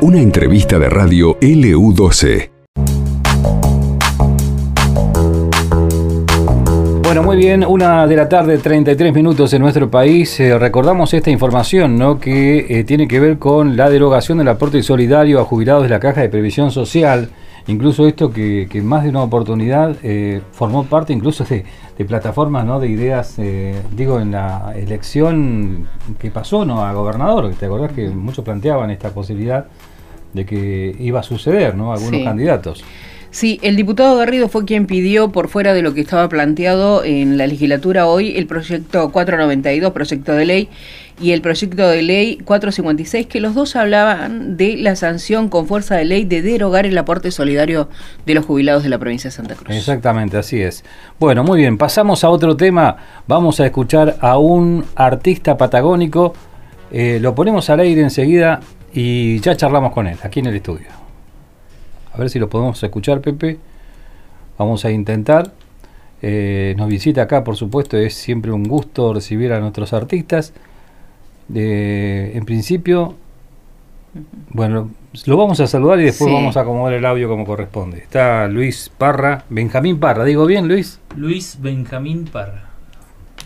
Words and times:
Una 0.00 0.20
entrevista 0.20 0.78
de 0.78 0.88
radio 0.88 1.38
LU12. 1.40 2.50
Bueno, 7.02 7.22
muy 7.22 7.36
bien, 7.36 7.64
una 7.64 8.06
de 8.06 8.16
la 8.16 8.28
tarde, 8.28 8.58
33 8.58 9.12
minutos 9.12 9.52
en 9.52 9.62
nuestro 9.62 9.90
país. 9.90 10.40
Eh, 10.40 10.58
recordamos 10.58 11.12
esta 11.14 11.30
información, 11.30 11.96
¿no? 11.96 12.18
Que 12.18 12.66
eh, 12.68 12.84
tiene 12.84 13.06
que 13.06 13.20
ver 13.20 13.38
con 13.38 13.76
la 13.76 13.90
derogación 13.90 14.38
del 14.38 14.48
aporte 14.48 14.82
solidario 14.82 15.38
a 15.38 15.44
jubilados 15.44 15.82
de 15.82 15.90
la 15.90 16.00
Caja 16.00 16.22
de 16.22 16.30
Previsión 16.30 16.70
Social. 16.70 17.28
Incluso 17.68 18.06
esto 18.06 18.30
que, 18.30 18.66
que 18.70 18.82
más 18.82 19.04
de 19.04 19.10
una 19.10 19.22
oportunidad 19.22 19.96
eh, 20.02 20.42
formó 20.52 20.84
parte 20.84 21.12
incluso 21.12 21.44
de, 21.44 21.64
de 21.96 22.04
plataformas, 22.04 22.64
¿no? 22.66 22.80
De 22.80 22.88
ideas, 22.88 23.38
digo, 23.94 24.18
en 24.20 24.32
la 24.32 24.72
elección 24.76 25.86
que 26.18 26.30
pasó, 26.30 26.64
¿no? 26.64 26.84
A 26.84 26.92
gobernador. 26.92 27.52
¿Te 27.54 27.66
acordás 27.66 27.92
que 27.92 28.08
muchos 28.10 28.44
planteaban 28.44 28.90
esta 28.90 29.10
posibilidad 29.10 29.66
de 30.32 30.44
que 30.46 30.96
iba 30.98 31.20
a 31.20 31.22
suceder, 31.22 31.76
¿no? 31.76 31.92
Algunos 31.92 32.18
Sí. 32.20 32.24
candidatos. 32.24 32.84
Sí, 33.32 33.58
el 33.62 33.76
diputado 33.76 34.18
Garrido 34.18 34.50
fue 34.50 34.66
quien 34.66 34.86
pidió, 34.86 35.32
por 35.32 35.48
fuera 35.48 35.72
de 35.72 35.80
lo 35.80 35.94
que 35.94 36.02
estaba 36.02 36.28
planteado 36.28 37.02
en 37.02 37.38
la 37.38 37.46
legislatura 37.46 38.06
hoy, 38.06 38.36
el 38.36 38.46
proyecto 38.46 39.10
492, 39.10 39.90
proyecto 39.92 40.34
de 40.34 40.44
ley, 40.44 40.68
y 41.18 41.32
el 41.32 41.40
proyecto 41.40 41.88
de 41.88 42.02
ley 42.02 42.36
456, 42.44 43.26
que 43.26 43.40
los 43.40 43.54
dos 43.54 43.74
hablaban 43.74 44.58
de 44.58 44.76
la 44.76 44.96
sanción 44.96 45.48
con 45.48 45.66
fuerza 45.66 45.96
de 45.96 46.04
ley 46.04 46.26
de 46.26 46.42
derogar 46.42 46.84
el 46.84 46.98
aporte 46.98 47.30
solidario 47.30 47.88
de 48.26 48.34
los 48.34 48.44
jubilados 48.44 48.82
de 48.82 48.90
la 48.90 48.98
provincia 48.98 49.30
de 49.30 49.36
Santa 49.36 49.54
Cruz. 49.54 49.74
Exactamente, 49.74 50.36
así 50.36 50.60
es. 50.60 50.84
Bueno, 51.18 51.42
muy 51.42 51.58
bien, 51.58 51.78
pasamos 51.78 52.24
a 52.24 52.28
otro 52.28 52.54
tema. 52.54 52.98
Vamos 53.26 53.60
a 53.60 53.64
escuchar 53.64 54.18
a 54.20 54.36
un 54.36 54.84
artista 54.94 55.56
patagónico. 55.56 56.34
Eh, 56.90 57.18
lo 57.18 57.34
ponemos 57.34 57.70
al 57.70 57.80
aire 57.80 58.02
enseguida 58.02 58.60
y 58.92 59.40
ya 59.40 59.56
charlamos 59.56 59.94
con 59.94 60.06
él, 60.06 60.18
aquí 60.22 60.40
en 60.40 60.46
el 60.46 60.56
estudio. 60.56 61.01
A 62.14 62.18
ver 62.18 62.30
si 62.30 62.38
lo 62.38 62.48
podemos 62.48 62.82
escuchar, 62.82 63.20
Pepe. 63.20 63.58
Vamos 64.58 64.84
a 64.84 64.90
intentar. 64.90 65.52
Eh, 66.20 66.74
nos 66.76 66.88
visita 66.88 67.22
acá, 67.22 67.42
por 67.42 67.56
supuesto, 67.56 67.96
es 67.96 68.14
siempre 68.14 68.52
un 68.52 68.64
gusto 68.64 69.12
recibir 69.14 69.52
a 69.52 69.60
nuestros 69.60 69.92
artistas. 69.92 70.52
Eh, 71.54 72.32
en 72.34 72.44
principio, 72.44 73.14
bueno, 74.50 74.90
lo 75.26 75.36
vamos 75.36 75.58
a 75.60 75.66
saludar 75.66 75.98
y 76.00 76.04
después 76.04 76.28
Sí. 76.28 76.34
vamos 76.34 76.56
a 76.56 76.60
acomodar 76.60 76.92
el 76.94 77.04
audio 77.04 77.28
como 77.28 77.44
corresponde. 77.44 77.98
Está 77.98 78.46
Luis 78.46 78.90
Parra, 78.96 79.44
Benjamín 79.48 79.98
Parra, 79.98 80.24
digo 80.24 80.46
bien, 80.46 80.68
Luis, 80.68 81.00
Luis 81.16 81.58
Benjamín 81.60 82.26
Parra. 82.26 82.68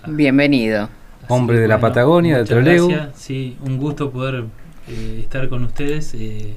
Bienvenido. 0.07 0.89
Hombre 1.29 1.59
de 1.59 1.67
la 1.69 1.81
Patagonia, 1.81 2.39
de 2.39 2.45
Trelew. 2.45 2.89
gracias. 2.89 3.17
Sí, 3.21 3.57
un 3.65 3.79
gusto 3.79 4.11
poder 4.11 4.45
eh, 4.89 5.21
estar 5.23 5.49
con 5.49 5.65
ustedes. 5.65 6.15
eh, 6.15 6.57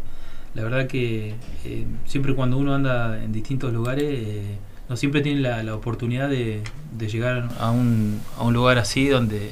la 0.55 0.63
verdad 0.63 0.87
que 0.87 1.35
eh, 1.65 1.85
siempre 2.05 2.33
cuando 2.33 2.57
uno 2.57 2.73
anda 2.75 3.21
en 3.23 3.31
distintos 3.31 3.71
lugares, 3.73 4.05
eh, 4.09 4.57
no 4.89 4.97
siempre 4.97 5.21
tiene 5.21 5.41
la, 5.41 5.61
la 5.63 5.75
oportunidad 5.75 6.29
de, 6.29 6.61
de 6.97 7.07
llegar 7.07 7.47
a 7.59 7.71
un, 7.71 8.19
a 8.37 8.43
un 8.43 8.53
lugar 8.53 8.77
así 8.79 9.07
donde, 9.07 9.51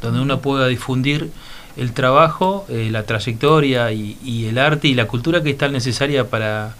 donde 0.00 0.20
uno 0.20 0.40
pueda 0.40 0.66
difundir 0.66 1.30
el 1.76 1.92
trabajo, 1.92 2.64
eh, 2.68 2.88
la 2.90 3.02
trayectoria 3.04 3.92
y, 3.92 4.16
y 4.24 4.46
el 4.46 4.58
arte 4.58 4.88
y 4.88 4.94
la 4.94 5.06
cultura 5.06 5.42
que 5.42 5.50
es 5.50 5.58
tan 5.58 5.72
necesaria 5.72 6.24
para, 6.28 6.74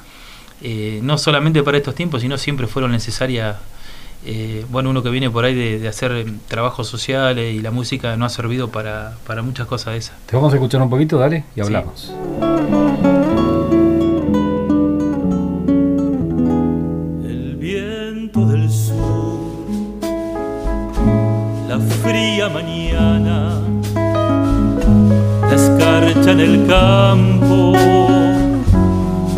eh, 0.63 1.01
no 1.03 1.19
solamente 1.19 1.63
para 1.63 1.77
estos 1.77 1.95
tiempos, 1.95 2.23
sino 2.23 2.37
siempre 2.39 2.67
fueron 2.67 2.91
necesarias 2.93 3.57
bueno, 4.71 4.91
uno 4.91 5.03
que 5.03 5.09
viene 5.11 5.31
por 5.31 5.45
ahí 5.45 5.55
de, 5.55 5.79
de 5.79 5.89
hacer 5.89 6.27
trabajos 6.49 6.89
sociales 6.89 7.55
y 7.55 7.61
la 7.61 7.71
música 7.71 8.17
no 8.17 8.25
ha 8.27 8.29
servido 8.29 8.69
para, 8.69 9.17
para 9.27 9.43
muchas 9.43 9.67
cosas 9.69 9.93
de 9.95 9.99
esas. 10.01 10.17
Te 10.27 10.35
vamos 10.37 10.53
a 10.53 10.57
escuchar 10.57 10.83
un 10.83 10.91
poquito, 10.91 11.19
dale, 11.19 11.45
y 11.55 11.55
Sí. 11.55 11.61
hablamos. 11.63 12.13
El 13.05 13.18
fría 22.49 22.51
mañana, 22.51 23.61
la 25.49 25.55
escarcha 25.55 26.31
en 26.33 26.41
el 26.41 26.67
campo, 26.67 27.73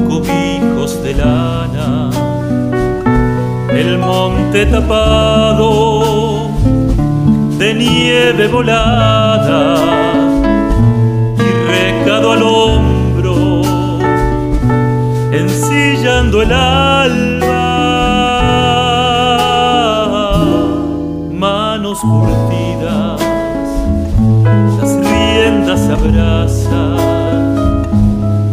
cubijos 0.09 1.03
de 1.03 1.15
lana, 1.15 2.11
el 3.73 3.99
monte 3.99 4.67
tapado 4.67 6.51
de 7.59 7.75
nieve 7.75 8.49
volada 8.49 9.77
y 11.37 11.49
recado 11.71 12.33
al 12.33 12.43
hombro 12.43 13.63
ensillando 15.33 16.43
el 16.43 16.53
alba, 16.53 17.30
curtidas, 22.01 23.21
las 24.79 24.93
riendas 24.97 25.83
abrazan, 25.91 26.97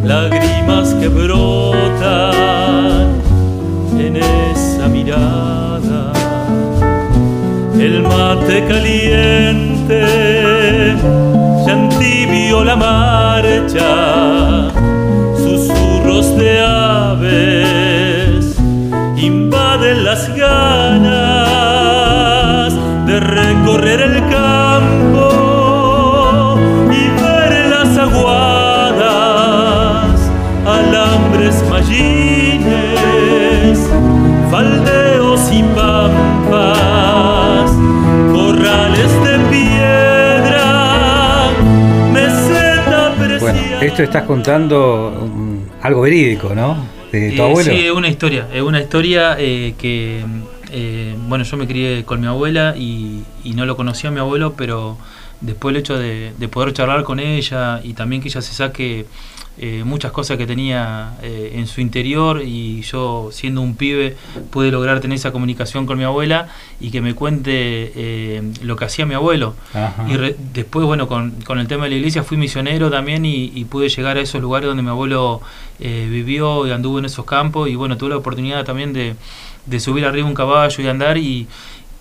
lágrimas 0.03 0.94
que 0.96 1.08
brotan 1.08 2.34
en 3.97 4.18
esa 4.18 4.88
mirada, 4.90 6.12
el 7.80 8.02
mate 8.03 8.66
caliente, 8.68 10.06
ya 11.66 11.74
entibio 11.74 12.66
la 12.66 12.75
marcha 12.75 14.72
susurros 15.38 16.35
de 16.38 16.59
aves 16.62 17.87
recorrer 23.78 24.02
el 24.02 24.20
campo 24.30 25.30
y 26.92 27.10
ver 27.22 27.70
las 27.70 27.98
aguadas, 27.98 29.12
alambres 30.66 31.64
mallines, 31.70 32.66
faldeos 34.50 35.52
y 35.52 35.62
pampas, 35.76 37.72
corrales 38.34 39.12
de 39.24 39.40
piedra, 39.52 40.66
meseta 42.14 43.14
Bueno, 43.18 43.28
preciada. 43.38 43.82
esto 43.86 44.04
estás 44.04 44.24
contando 44.24 45.20
um, 45.22 45.59
algo 45.82 46.02
verídico, 46.02 46.54
¿no? 46.56 46.78
De 47.12 47.32
tu 47.32 47.42
Eh, 47.42 47.46
abuelo. 47.46 47.72
Sí, 47.72 47.86
es 47.86 47.92
una 47.92 48.08
historia, 48.09 48.48
es 48.54 48.62
una 48.62 48.82
historia 48.82 49.36
eh, 49.40 49.76
que, 49.78 50.26
eh, 50.72 51.16
bueno, 51.28 51.44
yo 51.44 51.57
me 51.57 51.67
crié 51.67 52.03
con 52.05 52.19
mi 52.22 52.28
abuela 52.28 52.75
y, 52.78 53.23
y 53.44 53.53
no 53.53 53.66
lo 53.66 53.75
conocía 53.75 54.09
a 54.09 54.13
mi 54.13 54.19
abuelo, 54.19 54.53
pero 54.57 54.97
después 55.41 55.73
el 55.73 55.79
hecho 55.81 55.97
de, 55.97 56.33
de 56.38 56.47
poder 56.47 56.73
charlar 56.73 57.03
con 57.03 57.19
ella 57.19 57.79
y 57.83 57.94
también 57.94 58.22
que 58.22 58.28
ella 58.29 58.41
se 58.41 58.53
saque 58.53 59.05
eh, 59.59 59.83
muchas 59.83 60.11
cosas 60.11 60.38
que 60.38 60.45
tenía 60.45 61.13
eh, 61.23 61.53
en 61.55 61.66
su 61.66 61.81
interior 61.81 62.44
y 62.45 62.81
yo 62.83 63.29
siendo 63.31 63.61
un 63.61 63.75
pibe 63.75 64.16
pude 64.51 64.69
lograr 64.69 65.00
tener 65.00 65.16
esa 65.17 65.31
comunicación 65.31 65.88
con 65.88 65.97
mi 65.97 66.03
abuela 66.03 66.47
y 66.79 66.91
que 66.91 67.01
me 67.01 67.16
cuente 67.16 67.51
eh, 67.95 68.44
lo 68.61 68.75
que 68.75 68.85
hacía 68.85 69.07
mi 69.07 69.16
abuelo. 69.16 69.55
Ajá. 69.73 70.05
Y 70.09 70.16
re- 70.16 70.35
después, 70.53 70.85
bueno, 70.85 71.07
con, 71.07 71.31
con 71.44 71.57
el 71.57 71.67
tema 71.67 71.85
de 71.85 71.89
la 71.91 71.95
iglesia 71.95 72.22
fui 72.23 72.38
misionero 72.38 72.91
también 72.91 73.25
y, 73.25 73.51
y 73.55 73.66
pude 73.66 73.89
llegar 73.89 74.17
a 74.17 74.22
esos 74.22 74.41
lugares 74.41 74.67
donde 74.67 74.84
mi 74.84 74.89
abuelo 74.89 75.41
vivió 75.79 76.66
y 76.67 76.72
anduvo 76.72 76.99
en 76.99 77.05
esos 77.05 77.25
campos 77.25 77.69
y 77.69 77.75
bueno, 77.75 77.97
tuve 77.97 78.09
la 78.11 78.17
oportunidad 78.17 78.63
también 78.66 78.94
de, 78.94 79.16
de 79.67 79.79
subir 79.79 80.05
arriba 80.05 80.28
un 80.28 80.33
caballo 80.33 80.83
y 80.83 80.88
andar 80.88 81.17
y, 81.17 81.47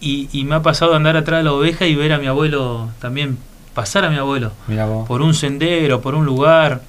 y, 0.00 0.28
y 0.32 0.44
me 0.44 0.54
ha 0.56 0.62
pasado 0.62 0.94
andar 0.94 1.16
atrás 1.16 1.41
de 1.41 1.44
la 1.44 1.53
oveja 1.53 1.87
y 1.87 1.94
ver 1.94 2.12
a 2.12 2.19
mi 2.19 2.27
abuelo 2.27 2.88
también, 3.00 3.37
pasar 3.75 4.04
a 4.04 4.10
mi 4.10 4.16
abuelo 4.16 4.53
por 5.06 5.21
un 5.22 5.34
sendero, 5.34 6.00
por 6.00 6.15
un 6.15 6.25
lugar, 6.25 6.83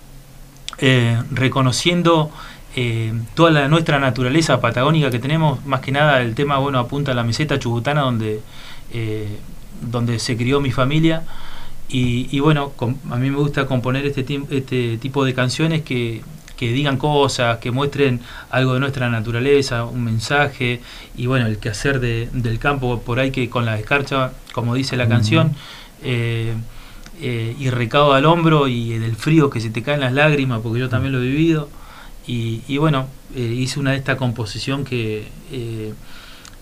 eh, 0.79 1.19
reconociendo 1.31 2.29
eh, 2.75 3.12
toda 3.33 3.50
la, 3.51 3.68
nuestra 3.68 4.00
naturaleza 4.00 4.62
patagónica 4.62 5.09
que 5.09 5.19
tenemos, 5.19 5.65
más 5.65 5.81
que 5.81 5.91
nada 5.91 6.21
el 6.21 6.35
tema 6.35 6.57
bueno 6.59 6.80
apunta 6.80 7.12
a 7.12 7.15
la 7.15 7.23
meseta 7.23 7.57
chubutana 7.59 8.01
donde, 8.01 8.41
eh, 8.94 9.27
donde 9.81 10.19
se 10.19 10.38
crió 10.38 10.59
mi 10.62 10.71
familia. 10.71 11.23
Y, 11.89 12.27
y 12.35 12.39
bueno, 12.41 12.71
com- 12.75 12.97
a 13.09 13.15
mí 13.15 13.30
me 13.31 13.38
gusta 13.38 13.65
componer 13.65 14.06
este, 14.06 14.25
este 14.51 14.97
tipo 14.97 15.23
de 15.23 15.33
canciones 15.33 15.81
que, 15.83 16.21
que 16.57 16.74
digan 16.74 16.98
cosas, 16.98 17.59
que 17.59 17.71
muestren 17.71 18.19
algo 18.50 18.74
de 18.74 18.80
nuestra 18.80 19.09
naturaleza, 19.09 19.86
un 19.86 20.04
mensaje 20.04 20.81
y 21.15 21.27
bueno, 21.27 21.45
el 21.45 21.59
quehacer 21.59 22.00
de, 22.00 22.30
del 22.33 22.59
campo 22.59 23.01
por 23.01 23.19
ahí 23.19 23.31
que 23.31 23.50
con 23.50 23.65
la 23.65 23.80
escarcha, 23.80 24.33
como 24.51 24.75
dice 24.75 24.98
la 24.98 25.07
canción, 25.07 25.56
eh, 26.04 26.54
eh, 27.21 27.56
y 27.57 27.69
recado 27.69 28.13
al 28.13 28.25
hombro 28.25 28.68
y 28.68 28.98
del 28.98 29.15
frío 29.15 29.50
que 29.50 29.62
se 29.62 29.69
te 29.69 29.83
caen 29.83 30.01
las 30.01 30.13
lágrimas, 30.13 30.59
porque 30.62 30.80
yo 30.80 30.89
también 30.89 31.13
lo 31.13 31.19
he 31.19 31.27
vivido. 31.27 31.69
Y, 32.25 32.62
y 32.68 32.77
bueno, 32.77 33.07
eh, 33.36 33.42
hice 33.42 33.80
una 33.80 33.92
de 33.92 33.98
esta 33.98 34.18
composición 34.18 34.83
que, 34.83 35.27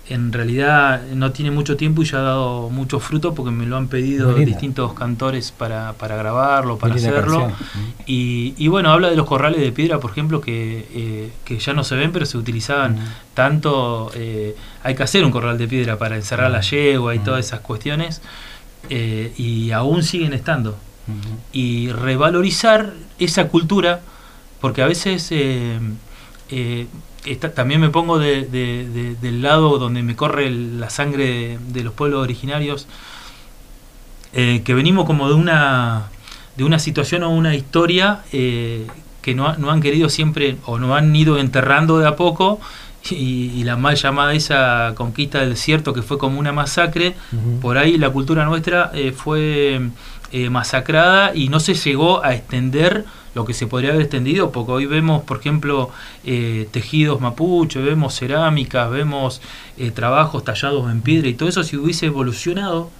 en 0.07 0.31
realidad 0.31 1.01
no 1.15 1.31
tiene 1.31 1.49
mucho 1.49 1.77
tiempo 1.77 2.03
y 2.03 2.05
ya 2.05 2.19
ha 2.19 2.21
dado 2.21 2.69
mucho 2.69 2.99
fruto 2.99 3.33
porque 3.33 3.49
me 3.51 3.65
lo 3.65 3.75
han 3.75 3.87
pedido 3.87 4.33
distintos 4.45 4.93
cantores 4.93 5.51
para, 5.51 5.93
para 5.93 6.15
grabarlo, 6.15 6.77
para 6.77 6.93
hacerlo. 6.93 7.51
Y, 8.05 8.53
y 8.57 8.67
bueno, 8.67 8.91
habla 8.91 9.09
de 9.09 9.15
los 9.15 9.25
corrales 9.25 9.59
de 9.61 9.71
piedra, 9.71 9.99
por 9.99 10.11
ejemplo, 10.11 10.41
que, 10.41 10.87
eh, 10.93 11.31
que 11.43 11.57
ya 11.57 11.73
no 11.73 11.83
se 11.83 11.95
ven, 11.95 12.11
pero 12.11 12.25
se 12.27 12.37
utilizaban 12.37 12.97
tanto. 13.33 14.11
eh, 14.13 14.55
hay 14.83 14.93
que 14.93 15.01
hacer 15.01 15.25
un 15.25 15.31
corral 15.31 15.57
de 15.57 15.67
piedra 15.67 15.97
para 15.97 16.15
encerrar 16.15 16.51
la 16.51 16.61
yegua 16.61 17.15
y 17.15 17.19
todas 17.19 17.43
esas 17.43 17.61
cuestiones, 17.61 18.21
eh, 18.91 19.33
y 19.37 19.71
aún 19.71 20.03
siguen 20.03 20.33
estando. 20.33 20.77
Y 21.51 21.89
revalorizar 21.91 22.93
esa 23.17 23.47
cultura, 23.47 24.01
porque 24.61 24.83
a 24.83 24.87
veces 24.87 25.31
también 27.53 27.81
me 27.81 27.89
pongo 27.89 28.19
de- 28.19 28.43
de- 28.45 28.87
de- 28.87 29.15
del 29.15 29.41
lado 29.41 29.77
donde 29.79 30.03
me 30.03 30.15
corre 30.15 30.47
el- 30.47 30.79
la 30.79 30.89
sangre 30.89 31.57
de, 31.69 31.83
los 31.83 31.93
pueblos 31.93 32.21
originarios, 32.23 32.87
eh, 34.33 34.61
que 34.65 34.73
venimos 34.73 35.05
como 35.05 35.27
de 35.27 35.33
una, 35.35 36.09
de 36.57 36.63
una 36.63 36.79
situación 36.79 37.23
o 37.23 37.29
una 37.29 37.55
historia 37.55 38.21
eh, 38.31 38.85
que 39.21 39.33
no, 39.33 39.47
ha- 39.47 39.57
no 39.57 39.71
han 39.71 39.81
querido 39.81 40.09
siempre 40.09 40.57
o 40.65 40.77
no 40.77 40.95
han 40.95 41.15
ido 41.15 41.37
enterrando 41.37 41.97
de 41.99 42.07
a 42.07 42.15
poco. 42.15 42.59
Y, 43.11 43.51
y 43.55 43.63
la 43.65 43.75
mal 43.77 43.95
llamada 43.95 44.33
esa 44.33 44.93
conquista 44.95 45.39
del 45.39 45.51
desierto 45.51 45.93
que 45.93 46.01
fue 46.01 46.17
como 46.17 46.39
una 46.39 46.51
masacre, 46.51 47.13
por 47.61 47.77
ahí 47.77 47.99
la 47.99 48.09
cultura 48.09 48.45
nuestra 48.45 48.89
eh, 48.95 49.11
fue 49.15 49.79
eh, 50.37 50.49
masacrada 50.49 51.33
y 51.33 51.47
no 51.47 51.61
se 51.61 51.75
llegó 51.75 52.21
a 52.21 52.35
extender 52.35 53.05
lo 53.35 53.45
que 53.45 53.53
se 53.53 53.67
podría 53.67 53.91
haber 53.91 54.01
extendido, 54.01 54.51
porque 54.51 54.73
hoy 54.73 54.85
vemos, 54.85 55.23
por 55.23 55.39
ejemplo, 55.39 55.91
eh, 56.25 56.67
tejidos 56.71 57.21
mapuche, 57.21 57.79
vemos 57.79 58.19
cerámicas, 58.19 58.91
vemos 58.91 59.41
eh, 59.77 59.91
trabajos 59.91 60.43
tallados 60.43 60.91
en 60.91 60.99
piedra 60.99 61.29
y 61.29 61.35
todo 61.35 61.47
eso 61.47 61.63
si 61.63 61.77
hubiese 61.77 62.07
evolucionado, 62.07 62.91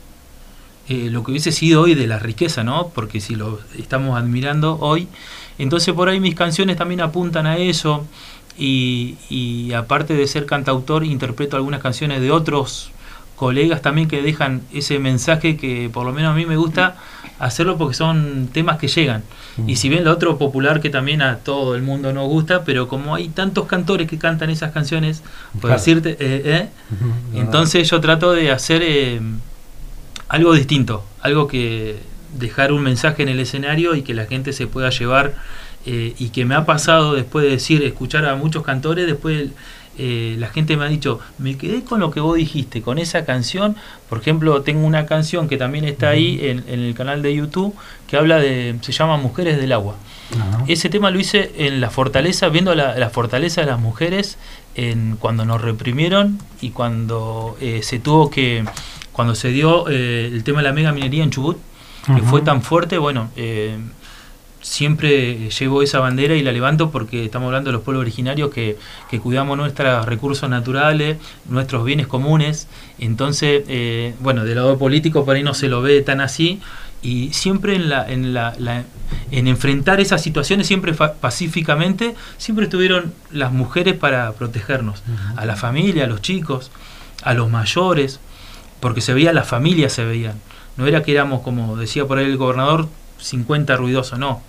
lo 0.87 1.25
que 1.25 1.31
hubiese 1.31 1.51
sido 1.51 1.81
hoy 1.81 1.93
de 1.93 2.07
la 2.07 2.19
riqueza, 2.19 2.63
¿no? 2.63 2.87
Porque 2.87 3.19
si 3.19 3.35
lo 3.35 3.59
estamos 3.77 4.17
admirando 4.17 4.77
hoy, 4.79 5.09
entonces 5.57 5.93
por 5.93 6.07
ahí 6.07 6.21
mis 6.21 6.35
canciones 6.35 6.77
también 6.77 7.01
apuntan 7.01 7.47
a 7.47 7.57
eso 7.57 8.07
y 8.57 9.73
aparte 9.75 10.13
de 10.13 10.25
ser 10.25 10.45
cantautor 10.45 11.03
interpreto 11.03 11.57
algunas 11.57 11.81
canciones 11.81 12.21
de 12.21 12.31
otros 12.31 12.93
colegas 13.35 13.81
también 13.81 14.07
que 14.07 14.21
dejan 14.21 14.61
ese 14.73 14.99
mensaje 14.99 15.57
que 15.57 15.89
por 15.91 16.05
lo 16.05 16.13
menos 16.13 16.31
a 16.31 16.35
mí 16.35 16.45
me 16.45 16.55
gusta 16.57 16.95
hacerlo 17.39 17.77
porque 17.77 17.95
son 17.95 18.49
temas 18.53 18.77
que 18.77 18.87
llegan. 18.87 19.23
Y 19.67 19.75
si 19.77 19.87
bien 19.89 20.03
lo 20.03 20.11
otro 20.11 20.37
popular 20.37 20.81
que 20.81 20.89
también 20.89 21.21
a 21.21 21.37
todo 21.37 21.75
el 21.75 21.81
mundo 21.81 22.11
nos 22.13 22.27
gusta, 22.27 22.63
pero 22.65 22.87
como 22.87 23.15
hay 23.15 23.29
tantos 23.29 23.67
cantores 23.67 24.07
que 24.09 24.17
cantan 24.17 24.49
esas 24.49 24.71
canciones, 24.71 25.21
por 25.53 25.61
Claro. 25.61 25.75
decirte, 25.75 26.11
eh, 26.11 26.41
eh, 26.45 26.69
entonces 27.33 27.89
yo 27.89 27.99
trato 28.01 28.31
de 28.33 28.51
hacer 28.51 28.81
eh, 28.83 29.19
algo 30.29 30.53
distinto, 30.53 31.03
algo 31.21 31.47
que 31.47 31.97
dejar 32.37 32.71
un 32.73 32.83
mensaje 32.83 33.23
en 33.23 33.29
el 33.29 33.39
escenario 33.39 33.95
y 33.95 34.01
que 34.01 34.13
la 34.13 34.25
gente 34.25 34.51
se 34.53 34.67
pueda 34.67 34.89
llevar 34.89 35.33
eh, 35.85 36.13
y 36.17 36.29
que 36.29 36.45
me 36.45 36.55
ha 36.55 36.65
pasado 36.65 37.13
después 37.13 37.45
de 37.45 37.51
decir, 37.51 37.83
escuchar 37.83 38.25
a 38.25 38.35
muchos 38.35 38.63
cantores, 38.63 39.05
después 39.07 39.49
eh, 39.97 40.35
la 40.39 40.47
gente 40.47 40.77
me 40.77 40.85
ha 40.85 40.87
dicho, 40.87 41.19
me 41.37 41.57
quedé 41.57 41.83
con 41.83 41.99
lo 41.99 42.11
que 42.11 42.19
vos 42.19 42.37
dijiste, 42.37 42.81
con 42.81 42.97
esa 42.97 43.25
canción, 43.25 43.75
por 44.09 44.19
ejemplo, 44.19 44.61
tengo 44.61 44.85
una 44.85 45.05
canción 45.05 45.47
que 45.47 45.57
también 45.57 45.85
está 45.85 46.09
ahí 46.09 46.39
en, 46.41 46.63
en 46.67 46.79
el 46.81 46.93
canal 46.93 47.21
de 47.21 47.33
YouTube 47.33 47.75
que 48.07 48.17
habla 48.17 48.37
de, 48.37 48.75
se 48.81 48.91
llama 48.91 49.17
Mujeres 49.17 49.57
del 49.57 49.71
Agua. 49.71 49.95
Ese 50.67 50.89
tema 50.89 51.11
lo 51.11 51.19
hice 51.19 51.51
en 51.57 51.79
la 51.79 51.89
fortaleza, 51.89 52.49
viendo 52.49 52.73
la, 52.73 52.97
la 52.97 53.09
fortaleza 53.09 53.61
de 53.61 53.67
las 53.67 53.79
mujeres 53.79 54.37
en 54.75 55.17
cuando 55.17 55.45
nos 55.45 55.61
reprimieron 55.61 56.39
y 56.61 56.71
cuando 56.71 57.57
eh, 57.61 57.81
se 57.83 57.99
tuvo 57.99 58.29
que, 58.29 58.65
cuando 59.11 59.35
se 59.35 59.49
dio 59.49 59.87
eh, 59.89 60.27
el 60.27 60.43
tema 60.43 60.59
de 60.59 60.63
la 60.63 60.73
mega 60.73 60.91
minería 60.91 61.23
en 61.23 61.29
Chubut, 61.29 61.57
que 62.05 62.21
fue 62.21 62.41
tan 62.41 62.61
fuerte, 62.61 62.99
bueno, 62.99 63.31
eh, 63.35 63.77
siempre 64.69 65.49
llevo 65.51 65.83
esa 65.83 65.99
bandera 65.99 66.35
y 66.35 66.41
la 66.41 66.51
levanto 66.51 66.89
porque 66.89 67.25
estamos 67.25 67.47
hablando 67.47 67.69
de 67.69 67.73
los 67.73 67.83
pueblos 67.83 68.01
originarios 68.01 68.51
que, 68.51 68.77
que 69.11 69.19
cuidamos 69.19 69.57
nuestros 69.57 70.05
recursos 70.07 70.49
naturales, 70.49 71.17
nuestros 71.47 71.85
bienes 71.85 72.07
comunes. 72.07 72.67
Entonces, 72.97 73.63
eh, 73.67 74.15
bueno, 74.21 74.43
del 74.43 74.55
lado 74.55 74.77
político 74.79 75.23
por 75.23 75.35
ahí 75.35 75.43
no 75.43 75.53
se 75.53 75.69
lo 75.69 75.81
ve 75.83 76.01
tan 76.01 76.19
así. 76.19 76.59
Y 77.03 77.31
siempre 77.33 77.75
en, 77.75 77.89
la, 77.89 78.09
en, 78.11 78.33
la, 78.33 78.55
la- 78.57 78.83
en 79.29 79.47
enfrentar 79.47 79.99
esas 79.99 80.23
situaciones, 80.23 80.65
siempre 80.65 80.95
fa- 80.95 81.13
pacíficamente, 81.13 82.15
siempre 82.39 82.65
estuvieron 82.65 83.13
las 83.31 83.51
mujeres 83.51 83.93
para 83.93 84.31
protegernos. 84.33 85.03
A 85.35 85.45
la 85.45 85.55
familia, 85.55 86.05
a 86.05 86.07
los 86.07 86.21
chicos, 86.23 86.71
a 87.21 87.35
los 87.35 87.51
mayores, 87.51 88.19
porque 88.79 89.01
se 89.01 89.13
veía, 89.13 89.31
las 89.31 89.47
familias 89.47 89.93
se 89.93 90.03
veían. 90.05 90.39
No 90.77 90.87
era 90.87 91.03
que 91.03 91.11
éramos, 91.11 91.41
como 91.43 91.77
decía 91.77 92.05
por 92.05 92.17
ahí 92.17 92.25
el 92.25 92.37
gobernador, 92.37 92.87
50 93.19 93.77
ruidosos, 93.77 94.17
no. 94.17 94.41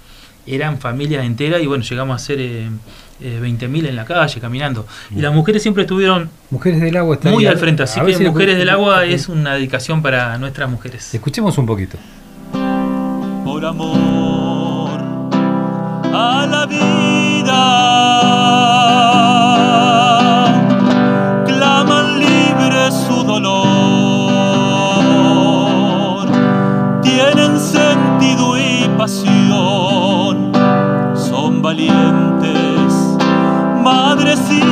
Eran 0.47 0.79
familias 0.79 1.25
enteras 1.25 1.63
y 1.63 1.67
bueno, 1.67 1.85
llegamos 1.85 2.23
a 2.23 2.25
ser 2.25 2.41
eh, 2.41 2.69
eh, 3.21 3.41
20.000 3.43 3.89
en 3.89 3.97
la 3.97 4.05
calle 4.05 4.41
caminando. 4.41 4.87
Y 5.11 5.21
las 5.21 5.33
mujeres 5.35 5.63
siempre 5.63 5.83
estuvieron 5.85 6.31
Mujeres 6.51 6.81
del 6.81 6.97
agua 6.97 7.17
está 7.17 7.31
muy 7.31 7.47
al 7.47 7.59
frente, 7.59 7.83
así 7.83 8.01
que 8.01 8.15
si 8.15 8.25
Mujeres 8.25 8.57
del 8.59 8.69
Agua 8.69 9.05
es 9.05 9.29
una 9.29 9.55
dedicación 9.55 10.03
para 10.03 10.39
nuestras 10.39 10.71
mujeres. 10.71 11.15
Escuchemos 11.15 11.59
un 11.59 11.67
poquito. 11.67 11.99
por 13.45 13.65
amor 13.65 15.01
a 16.13 16.47
la 16.51 16.67
vida. 16.67 18.17
Madres 34.37 34.66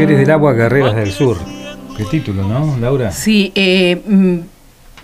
Mujeres 0.00 0.20
del 0.20 0.30
agua, 0.30 0.54
guerreras 0.54 0.96
del 0.96 1.12
sur. 1.12 1.36
Qué 1.94 2.04
título, 2.06 2.42
¿no, 2.44 2.78
Laura? 2.78 3.12
Sí, 3.12 3.52
eh, 3.54 4.00
mm, 4.06 4.38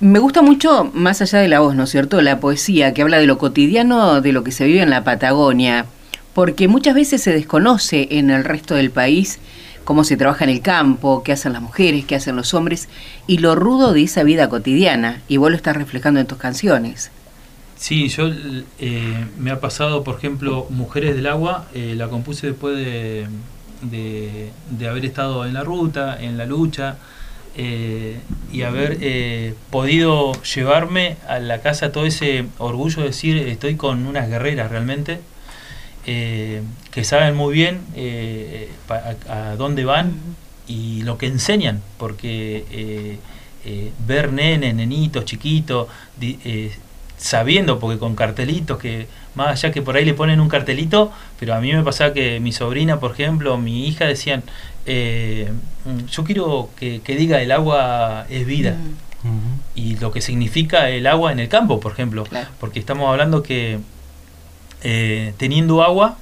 me 0.01 0.19
gusta 0.19 0.41
mucho, 0.41 0.91
más 0.95 1.21
allá 1.21 1.41
de 1.41 1.49
la 1.49 1.61
voz, 1.61 1.75
¿no 1.75 1.83
es 1.83 1.91
cierto?, 1.91 2.23
la 2.23 2.41
poesía 2.41 2.95
que 2.95 3.03
habla 3.03 3.19
de 3.19 3.27
lo 3.27 3.37
cotidiano, 3.37 4.23
de 4.23 4.33
lo 4.33 4.43
que 4.43 4.53
se 4.53 4.65
vive 4.65 4.81
en 4.81 4.89
la 4.89 5.05
Patagonia, 5.05 5.85
porque 6.33 6.67
muchas 6.67 6.95
veces 6.95 7.23
se 7.23 7.31
desconoce 7.31 8.09
en 8.13 8.31
el 8.31 8.43
resto 8.43 8.75
del 8.75 8.91
país 8.91 9.39
cómo 9.85 10.03
se 10.03 10.17
trabaja 10.17 10.45
en 10.45 10.51
el 10.51 10.63
campo, 10.63 11.23
qué 11.23 11.33
hacen 11.33 11.53
las 11.53 11.61
mujeres, 11.61 12.07
qué 12.07 12.15
hacen 12.15 12.35
los 12.35 12.55
hombres, 12.55 12.89
y 13.27 13.37
lo 13.37 13.55
rudo 13.55 13.93
de 13.93 14.03
esa 14.03 14.23
vida 14.23 14.49
cotidiana, 14.49 15.21
y 15.29 15.37
vos 15.37 15.51
lo 15.51 15.57
estás 15.59 15.77
reflejando 15.77 16.21
en 16.21 16.27
tus 16.27 16.39
canciones. 16.39 17.11
Sí, 17.77 18.09
yo 18.09 18.31
eh, 18.79 19.27
me 19.39 19.51
ha 19.51 19.61
pasado, 19.61 20.05
por 20.05 20.17
ejemplo, 20.17 20.67
Mujeres 20.71 21.15
del 21.15 21.27
Agua, 21.27 21.67
eh, 21.75 21.93
la 21.99 22.09
compuse 22.09 22.47
después 22.47 22.79
de, 22.79 23.27
de, 23.91 24.51
haber 24.89 25.05
estado 25.05 25.47
en 25.47 25.55
la 25.55 25.65
ruta, 25.65 26.17
en 26.21 26.37
la 26.37 26.47
lucha, 26.47 26.97
eh, 27.57 28.19
y 28.53 28.63
haber 28.63 28.99
eh, 29.01 29.55
podido 29.71 30.33
llevarme 30.43 31.17
a 31.27 31.39
la 31.39 31.63
casa 31.63 31.91
todo 31.91 32.05
ese 32.05 32.45
orgullo 32.59 33.01
de 33.01 33.09
decir 33.09 33.39
estoy 33.39 33.77
con 33.77 34.07
unas 34.07 34.29
guerreras 34.29 34.71
realmente 34.71 35.21
eh, 36.05 36.61
que 36.91 37.03
saben 37.03 37.35
muy 37.35 37.55
bien 37.55 37.81
eh, 37.95 38.69
a, 38.91 39.33
a 39.33 39.57
dónde 39.57 39.87
van 39.87 40.13
y 40.69 41.01
lo 41.03 41.17
que 41.17 41.29
enseñan 41.29 41.81
porque 41.97 43.19
ver 44.07 44.33
nenes, 44.33 44.75
nenitos, 44.75 45.25
chiquitos 45.25 45.89
sabiendo 47.17 47.79
porque 47.79 47.99
con 47.99 48.15
cartelitos 48.15 48.79
que 48.79 49.07
más 49.35 49.49
allá 49.49 49.73
que 49.73 49.83
por 49.83 49.97
ahí 49.97 50.05
le 50.05 50.15
ponen 50.15 50.41
un 50.41 50.49
cartelito 50.49 51.13
pero 51.39 51.55
a 51.55 51.61
mí 51.61 51.73
me 51.73 51.83
pasaba 51.83 52.13
que 52.13 52.41
mi 52.41 52.53
sobrina 52.53 53.01
por 53.01 53.13
ejemplo 53.13 53.57
mi 53.59 53.87
hija 53.87 54.07
decían 54.07 54.43
eh, 54.85 55.51
mm, 55.85 56.07
yo 56.07 56.25
quiero 56.25 56.71
que, 56.79 57.01
que 57.01 57.17
diga 57.17 57.41
el 57.41 57.53
agua 57.53 58.27
es 58.29 58.47
vida 58.47 58.77
Mm, 59.27 59.59
y 59.75 59.97
lo 59.97 60.13
que 60.13 60.21
significa 60.21 60.89
el 60.89 61.07
agua 61.07 61.33
en 61.33 61.41
el 61.41 61.49
campo, 61.49 61.81
por 61.81 61.93
ejemplo. 61.93 62.25
Claro. 62.25 62.49
Porque 62.61 62.79
estamos 62.79 63.11
hablando 63.11 63.43
que 63.43 63.79
eh, 64.83 65.35
teniendo 65.37 65.83
agua 65.83 66.17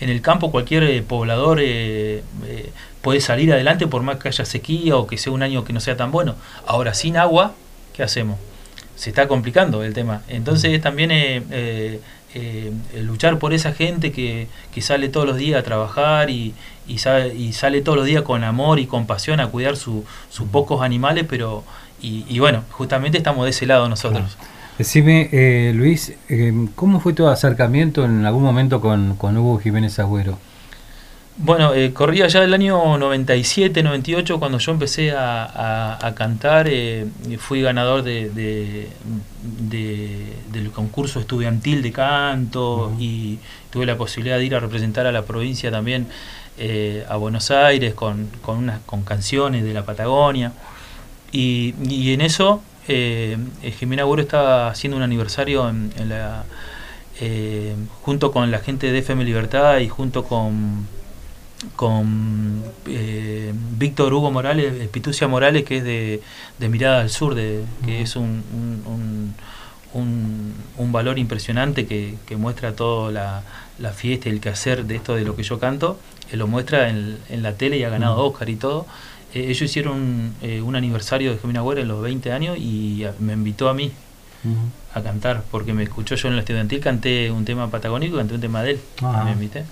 en 0.00 0.08
el 0.08 0.20
campo 0.20 0.50
cualquier 0.50 0.82
eh, 0.84 1.02
poblador 1.02 1.60
eh, 1.60 2.22
eh, 2.46 2.72
puede 3.02 3.20
salir 3.20 3.52
adelante 3.52 3.86
por 3.86 4.02
más 4.02 4.18
que 4.18 4.28
haya 4.28 4.44
sequía 4.44 4.96
o 4.96 5.06
que 5.06 5.18
sea 5.18 5.32
un 5.32 5.42
año 5.42 5.64
que 5.64 5.72
no 5.72 5.80
sea 5.80 5.96
tan 5.96 6.10
bueno. 6.10 6.34
Ahora 6.66 6.94
sin 6.94 7.16
agua, 7.16 7.54
¿qué 7.94 8.02
hacemos? 8.02 8.38
Se 9.00 9.08
está 9.08 9.26
complicando 9.26 9.82
el 9.82 9.94
tema. 9.94 10.20
Entonces 10.28 10.78
también 10.82 11.10
eh, 11.10 11.42
eh, 11.50 12.00
eh, 12.34 12.70
luchar 13.02 13.38
por 13.38 13.54
esa 13.54 13.72
gente 13.72 14.12
que, 14.12 14.46
que 14.74 14.82
sale 14.82 15.08
todos 15.08 15.26
los 15.26 15.38
días 15.38 15.58
a 15.58 15.62
trabajar 15.62 16.28
y, 16.28 16.52
y, 16.86 16.98
sale 16.98 17.80
todos 17.80 17.96
los 17.96 18.04
días 18.04 18.22
con 18.22 18.44
amor 18.44 18.78
y 18.78 18.84
compasión 18.86 19.40
a 19.40 19.46
cuidar 19.46 19.76
su- 19.76 20.04
sus 20.28 20.46
pocos 20.48 20.82
animales, 20.82 21.24
pero 21.26 21.64
y, 22.02 22.26
y 22.28 22.40
bueno, 22.40 22.62
justamente 22.72 23.16
estamos 23.16 23.44
de 23.46 23.50
ese 23.52 23.64
lado 23.64 23.88
nosotros. 23.88 24.36
Decime, 24.76 25.30
eh, 25.32 25.72
Luis, 25.74 26.12
eh, 26.28 26.52
¿cómo 26.74 27.00
fue 27.00 27.14
tu 27.14 27.26
acercamiento 27.26 28.04
en 28.04 28.26
algún 28.26 28.42
momento 28.42 28.82
con, 28.82 29.16
con 29.16 29.34
Hugo 29.38 29.58
Jiménez 29.60 29.98
Agüero? 29.98 30.38
Bueno, 31.42 31.72
eh, 31.72 31.94
corría 31.94 32.26
ya 32.28 32.44
el 32.44 32.52
año 32.52 32.98
97, 32.98 33.82
98, 33.82 34.38
cuando 34.38 34.58
yo 34.58 34.72
empecé 34.72 35.12
a, 35.12 35.44
a- 35.46 36.06
a 36.06 36.14
cantar, 36.14 36.66
eh, 36.68 37.06
fui 37.38 37.62
ganador 37.62 38.02
de, 38.02 38.28
de- 38.30 38.88
de- 39.42 40.34
del 40.52 40.70
concurso 40.70 41.18
estudiantil 41.18 41.80
de 41.82 41.92
canto 41.92 42.92
y 42.98 43.38
tuve 43.70 43.86
la 43.86 43.96
posibilidad 43.96 44.36
de 44.36 44.44
ir 44.44 44.54
a 44.54 44.60
representar 44.60 45.06
a 45.06 45.12
la 45.12 45.22
provincia 45.24 45.70
también 45.70 46.08
eh, 46.58 47.06
a 47.08 47.16
Buenos 47.16 47.50
Aires 47.50 47.94
con, 47.94 48.28
con, 48.42 48.58
unas, 48.58 48.80
con 48.84 49.02
canciones 49.04 49.64
de 49.64 49.72
la 49.72 49.84
Patagonia. 49.86 50.52
Y, 51.32 51.74
y 51.88 52.12
en 52.12 52.20
eso, 52.22 52.62
eh, 52.88 53.38
Jimena 53.78 54.02
Agüero 54.02 54.22
estaba 54.22 54.68
haciendo 54.68 54.96
un 54.98 55.02
aniversario 55.04 55.68
en, 55.70 55.92
en 55.96 56.08
la, 56.10 56.44
junto 58.02 58.32
con 58.32 58.50
la 58.50 58.58
gente 58.60 58.90
de 58.92 58.98
FM 58.98 59.24
Libertad 59.24 59.78
y 59.78 59.88
junto 59.88 60.24
con, 60.24 60.86
con 61.76 62.62
eh, 62.86 63.52
Víctor 63.78 64.12
Hugo 64.14 64.30
Morales, 64.30 64.72
eh, 64.80 64.88
Pitucia 64.90 65.28
Morales, 65.28 65.64
que 65.64 65.78
es 65.78 65.84
de, 65.84 66.22
de 66.58 66.68
Mirada 66.68 67.00
al 67.00 67.10
Sur, 67.10 67.34
de, 67.34 67.62
que 67.84 68.02
es 68.02 68.16
un, 68.16 68.42
un, 68.54 69.34
un- 69.94 70.54
un- 70.78 70.92
valor 70.92 71.18
impresionante 71.18 71.86
que, 71.86 72.16
que 72.26 72.36
muestra 72.36 72.74
toda 72.74 73.10
la, 73.12 73.42
la 73.78 73.90
fiesta 73.92 74.28
y 74.28 74.32
el 74.32 74.40
quehacer 74.40 74.84
de 74.86 74.96
esto 74.96 75.14
de 75.14 75.24
lo 75.24 75.36
que 75.36 75.42
yo 75.42 75.58
canto. 75.58 75.98
Él 76.32 76.38
lo 76.40 76.46
muestra 76.46 76.88
en, 76.88 77.18
en 77.28 77.42
la 77.42 77.54
tele 77.54 77.78
y 77.78 77.84
ha 77.84 77.90
ganado. 77.90 78.24
Oscar 78.24 78.48
y 78.48 78.56
todo. 78.56 78.86
Eh, 79.34 79.44
ellos 79.48 79.62
hicieron 79.62 80.32
eh, 80.42 80.60
un 80.62 80.74
aniversario 80.76 81.30
de 81.32 81.38
Jimena 81.38 81.60
Agüero 81.60 81.80
en 81.80 81.88
los 81.88 82.02
20 82.02 82.32
años 82.32 82.58
y 82.58 83.04
a- 83.04 83.14
me 83.20 83.32
invitó 83.34 83.68
a 83.68 83.74
mí 83.74 83.92
a 84.94 85.02
cantar, 85.02 85.42
porque 85.50 85.72
me 85.74 85.82
escuchó 85.82 86.14
yo 86.14 86.28
en 86.28 86.34
el 86.34 86.40
estudiantil, 86.40 86.80
canté 86.80 87.30
un 87.30 87.44
tema 87.44 87.70
patagónico 87.70 88.16
y 88.16 88.18
canté 88.18 88.34
un 88.34 88.40
tema 88.40 88.62
de 88.62 88.70
él, 88.72 88.80
Ah. 89.02 89.22
me 89.24 89.32
invité. 89.32 89.64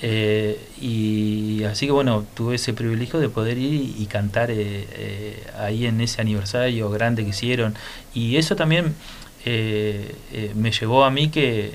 Eh, 0.00 0.60
y 0.80 1.64
así 1.64 1.86
que 1.86 1.92
bueno, 1.92 2.24
tuve 2.34 2.54
ese 2.56 2.72
privilegio 2.72 3.18
de 3.20 3.28
poder 3.28 3.58
ir 3.58 3.94
y, 3.98 4.06
cantar 4.06 4.50
eh, 4.50 4.86
eh, 4.92 5.46
ahí 5.58 5.86
en 5.86 6.00
ese 6.00 6.20
aniversario 6.20 6.90
grande 6.90 7.24
que 7.24 7.30
hicieron. 7.30 7.74
Y 8.14 8.36
eso 8.36 8.56
también 8.56 8.94
me 9.44 10.70
llevó 10.72 11.04
a 11.04 11.10
mí 11.10 11.30
que, 11.30 11.72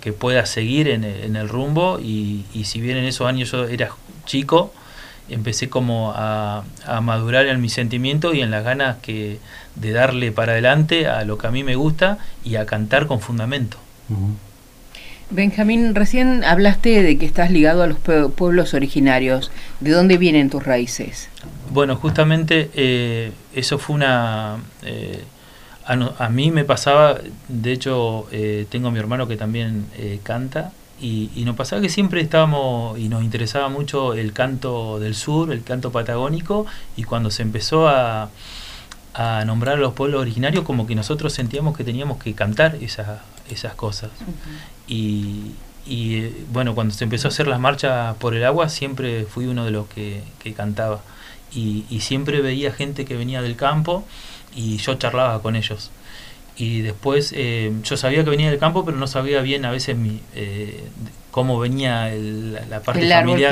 que 0.00 0.12
pueda 0.12 0.46
seguir 0.46 0.88
en, 0.88 1.02
el- 1.04 1.24
en 1.24 1.36
el 1.36 1.48
rumbo 1.48 1.98
y, 1.98 2.44
si 2.64 2.80
bien 2.80 2.96
en 2.96 3.04
esos 3.04 3.26
años 3.26 3.50
yo 3.50 3.64
era 3.66 3.90
chico, 4.24 4.72
empecé 5.28 5.68
como 5.68 6.12
a, 6.14 6.62
madurar 7.02 7.46
en 7.46 7.60
mi 7.60 7.68
sentimiento 7.68 8.32
y 8.32 8.40
en 8.40 8.52
las 8.52 8.62
ganas 8.62 8.98
que 9.02 9.40
de 9.74 9.90
darle 9.90 10.30
para 10.30 10.52
adelante 10.52 11.08
a 11.08 11.24
lo 11.24 11.38
que 11.38 11.48
a 11.48 11.50
mí 11.50 11.64
me 11.64 11.74
gusta 11.74 12.18
y 12.44 12.54
a 12.56 12.66
cantar 12.66 13.06
con 13.08 13.20
fundamento. 13.20 13.78
Benjamín, 15.30 15.94
recién 15.94 16.44
hablaste 16.44 17.02
de 17.02 17.18
que 17.18 17.26
estás 17.26 17.50
ligado 17.50 17.82
a 17.82 17.86
los 17.88 17.98
pue- 17.98 18.30
pueblos 18.30 18.74
originarios. 18.74 19.50
¿De 19.80 19.90
dónde 19.90 20.18
vienen 20.18 20.50
tus 20.50 20.64
raíces? 20.64 21.28
Bueno, 21.70 21.96
justamente 21.96 22.70
eh, 22.74 23.32
eso 23.54 23.78
fue 23.78 23.96
una... 23.96 24.58
eh, 24.82 25.24
a 25.88 26.28
mí 26.28 26.50
me 26.50 26.64
pasaba, 26.64 27.20
de 27.46 27.72
hecho 27.72 28.26
eh, 28.32 28.66
tengo 28.70 28.88
a 28.88 28.90
mi 28.90 28.98
hermano 28.98 29.28
que 29.28 29.36
también 29.36 29.86
eh, 29.96 30.18
canta 30.24 30.72
y, 31.00 31.30
y 31.36 31.44
nos 31.44 31.54
pasaba 31.54 31.80
que 31.80 31.88
siempre 31.88 32.20
estábamos 32.20 32.98
y 32.98 33.08
nos 33.08 33.22
interesaba 33.22 33.68
mucho 33.68 34.14
el 34.14 34.32
canto 34.32 34.98
del 34.98 35.14
sur, 35.14 35.52
el 35.52 35.62
canto 35.62 35.92
patagónico 35.92 36.66
y 36.96 37.04
cuando 37.04 37.30
se 37.30 37.42
empezó 37.42 37.86
a, 37.88 38.30
a 39.18 39.44
nombrar 39.46 39.76
a 39.76 39.78
los 39.80 39.94
pueblos 39.94 40.20
originarios 40.20 40.64
como 40.64 40.86
que 40.86 40.94
nosotros 40.94 41.32
sentíamos 41.32 41.76
que 41.76 41.84
teníamos 41.84 42.22
que 42.22 42.34
cantar 42.34 42.76
esas, 42.80 43.20
esas 43.50 43.74
cosas. 43.74 44.10
Y, 44.88 45.52
y, 45.86 46.28
bueno, 46.52 46.74
cuando 46.74 46.94
se 46.94 47.04
empezó 47.04 47.28
a 47.28 47.30
hacer 47.30 47.46
las 47.46 47.58
marchas 47.60 48.14
por 48.16 48.34
el 48.34 48.44
agua, 48.44 48.68
siempre 48.68 49.24
fui 49.24 49.46
uno 49.46 49.64
de 49.64 49.70
los 49.70 49.86
que, 49.88 50.22
que 50.42 50.52
cantaba. 50.52 51.00
Y, 51.54 51.84
y 51.88 52.00
siempre 52.00 52.40
veía 52.42 52.72
gente 52.72 53.04
que 53.04 53.16
venía 53.16 53.40
del 53.40 53.56
campo 53.56 54.04
y 54.54 54.76
yo 54.78 54.94
charlaba 54.96 55.40
con 55.42 55.56
ellos. 55.56 55.90
Y 56.58 56.80
después 56.80 57.32
eh, 57.36 57.72
yo 57.84 57.96
sabía 57.96 58.24
que 58.24 58.30
venía 58.30 58.50
del 58.50 58.58
campo, 58.58 58.84
pero 58.84 58.96
no 58.96 59.06
sabía 59.06 59.40
bien 59.42 59.64
a 59.64 59.70
veces 59.70 59.96
mi, 59.96 60.20
eh, 60.34 60.84
cómo 61.30 61.58
venía 61.58 62.12
el- 62.12 62.54
la, 62.54 62.60
la 62.66 62.80
parte 62.80 63.00
El 63.02 63.08
familiar. 63.32 63.50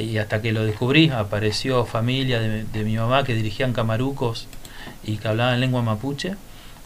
Y 0.00 0.16
hasta 0.18 0.40
que 0.42 0.52
lo 0.52 0.64
descubrí, 0.64 1.10
apareció 1.10 1.84
familia 1.84 2.40
de, 2.40 2.64
de 2.64 2.84
mi 2.84 2.96
mamá 2.96 3.24
que 3.24 3.34
dirigían 3.34 3.72
camarucos 3.72 4.48
y 5.04 5.16
que 5.16 5.28
hablaban 5.28 5.60
lengua 5.60 5.82
mapuche 5.82 6.34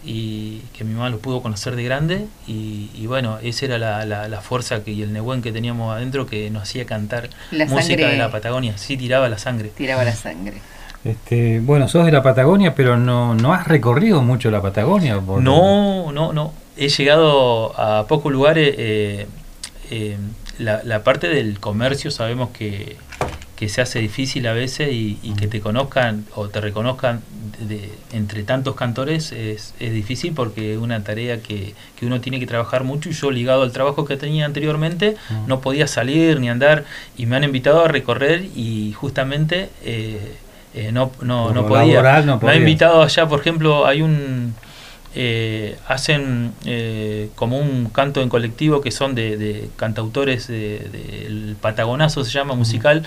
y 0.04 0.60
que 0.76 0.84
mi 0.84 0.94
mamá 0.94 1.10
los 1.10 1.20
pudo 1.20 1.42
conocer 1.42 1.74
de 1.74 1.82
grande 1.82 2.26
y, 2.46 2.90
y 2.94 3.06
bueno, 3.06 3.38
esa 3.42 3.64
era 3.66 3.78
la, 3.78 4.04
la, 4.06 4.28
la 4.28 4.40
fuerza 4.40 4.84
que, 4.84 4.92
y 4.92 5.02
el 5.02 5.12
nehuén 5.12 5.42
que 5.42 5.50
teníamos 5.52 5.94
adentro 5.96 6.26
que 6.26 6.48
nos 6.50 6.62
hacía 6.64 6.84
cantar 6.86 7.28
La 7.50 7.64
música 7.66 7.82
sangre- 8.02 8.12
de 8.12 8.16
la 8.18 8.30
Patagonia, 8.30 8.78
sí 8.78 8.96
tiraba 8.96 9.28
la 9.28 9.38
sangre. 9.38 9.70
Tiraba 9.76 10.04
la 10.04 10.14
sangre. 10.14 10.58
Este, 11.04 11.60
bueno, 11.60 11.88
sos 11.88 12.04
de 12.06 12.12
la 12.12 12.22
Patagonia, 12.22 12.74
pero 12.74 12.96
no, 12.96 13.34
no 13.34 13.52
has 13.52 13.66
recorrido 13.66 14.22
mucho 14.22 14.50
la 14.50 14.60
Patagonia. 14.62 15.20
por- 15.20 15.40
No, 15.42 16.10
no, 16.12 16.32
no. 16.32 16.52
He 16.76 16.88
llegado 16.88 17.78
a 17.80 18.06
pocos 18.06 18.32
lugares. 18.32 18.74
eh, 18.78 19.26
eh, 19.90 20.16
la, 20.58 20.82
la 20.84 21.02
parte 21.04 21.28
del 21.28 21.60
comercio 21.60 22.10
sabemos 22.10 22.48
que, 22.50 22.96
que 23.56 23.68
se 23.70 23.80
hace 23.80 23.98
difícil 24.00 24.46
a 24.46 24.52
veces 24.52 24.92
y, 24.92 25.18
y 25.22 25.32
que 25.32 25.46
te 25.48 25.60
conozcan 25.60 26.26
o 26.34 26.48
te 26.48 26.60
reconozcan 26.60 27.22
de- 27.58 27.90
entre 28.12 28.42
tantos 28.42 28.74
cantores 28.76 29.32
es, 29.32 29.72
es 29.80 29.92
difícil 29.92 30.34
porque 30.34 30.74
es 30.74 30.78
una 30.78 31.02
tarea 31.02 31.40
que, 31.42 31.74
que 31.98 32.04
uno 32.06 32.20
tiene 32.20 32.38
que 32.38 32.46
trabajar 32.46 32.84
mucho 32.84 33.08
y 33.08 33.12
yo 33.12 33.30
ligado 33.30 33.62
al 33.62 33.72
trabajo 33.72 34.04
que 34.04 34.16
tenía 34.16 34.44
anteriormente 34.44 35.16
Mm. 35.30 35.46
no 35.48 35.60
podía 35.60 35.86
salir 35.86 36.38
ni 36.38 36.50
andar 36.50 36.84
y 37.16 37.24
me 37.26 37.36
han 37.36 37.44
invitado 37.44 37.84
a 37.84 37.88
recorrer 37.88 38.44
y 38.54 38.92
justamente 38.92 39.70
eh, 39.82 40.34
eh, 40.74 40.92
no, 40.92 41.10
no, 41.22 41.52
no 41.54 41.66
podía. 41.66 41.94
laboral 41.94 42.26
no 42.26 42.32
Me 42.32 42.36
ha 42.36 42.40
podías. 42.40 42.58
invitado 42.58 43.02
allá, 43.02 43.26
por 43.26 43.40
ejemplo, 43.40 43.86
hay 43.86 44.02
un... 44.02 44.54
eh, 45.14 45.78
hacen 45.88 46.52
eh, 46.66 47.30
como 47.36 47.58
un 47.58 47.86
canto 47.86 48.20
en 48.20 48.28
colectivo 48.28 48.82
que 48.82 48.90
son 48.90 49.14
de, 49.14 49.38
de 49.38 49.70
cantautores 49.76 50.46
de- 50.48 50.80
del 50.92 51.56
Patagonazo, 51.58 52.22
se 52.24 52.30
llama 52.32 52.54
musical, 52.54 53.04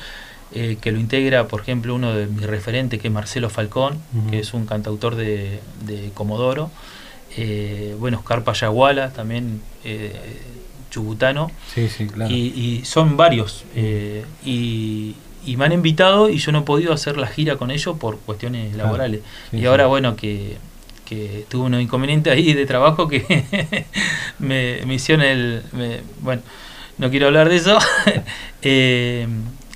eh, 0.53 0.77
que 0.81 0.91
lo 0.91 0.99
integra, 0.99 1.47
por 1.47 1.61
ejemplo, 1.61 1.93
uno 1.95 2.13
de 2.13 2.25
mis 2.27 2.43
referentes, 2.45 2.99
que 2.99 3.07
es 3.09 3.13
Marcelo 3.13 3.49
Falcón, 3.49 3.97
que 4.29 4.39
es 4.39 4.53
un 4.53 4.65
cantautor 4.65 5.15
de, 5.15 5.59
de 5.85 6.11
Comodoro. 6.13 6.71
Eh, 7.37 7.95
bueno, 7.99 8.17
Oscar 8.19 8.43
Payaguala, 8.43 9.11
también 9.11 9.61
eh, 9.85 10.11
chubutano. 10.89 11.51
Sí, 11.73 11.87
sí, 11.89 12.07
claro. 12.07 12.33
Y, 12.33 12.37
y 12.81 12.85
son 12.85 13.15
varios. 13.17 13.63
eh, 13.75 14.25
y, 14.43 15.15
y 15.45 15.55
me 15.57 15.65
han 15.65 15.71
invitado 15.71 16.29
y 16.29 16.37
yo 16.39 16.51
no 16.51 16.59
he 16.59 16.63
podido 16.63 16.91
hacer 16.93 17.17
la 17.17 17.27
gira 17.27 17.55
con 17.57 17.71
ellos 17.71 17.97
por 17.97 18.17
cuestiones 18.19 18.73
Claro, 18.73 18.87
laborales. 18.89 19.21
sí, 19.51 19.57
y 19.57 19.59
sí. 19.61 19.65
ahora, 19.67 19.85
bueno, 19.87 20.15
que, 20.15 20.57
que 21.05 21.45
tuve 21.47 21.65
unos 21.67 21.81
inconvenientes 21.81 22.33
ahí 22.33 22.53
de 22.53 22.65
trabajo 22.65 23.07
que 23.07 23.23
me, 24.39 24.79
me 24.85 24.95
hicieron 24.95 25.23
el... 25.25 25.61
me- 25.73 26.01
bueno, 26.21 26.41
no 26.97 27.09
quiero 27.09 27.27
hablar 27.27 27.49
de 27.49 27.55
eso. 27.57 27.77
Eh, 28.61 29.25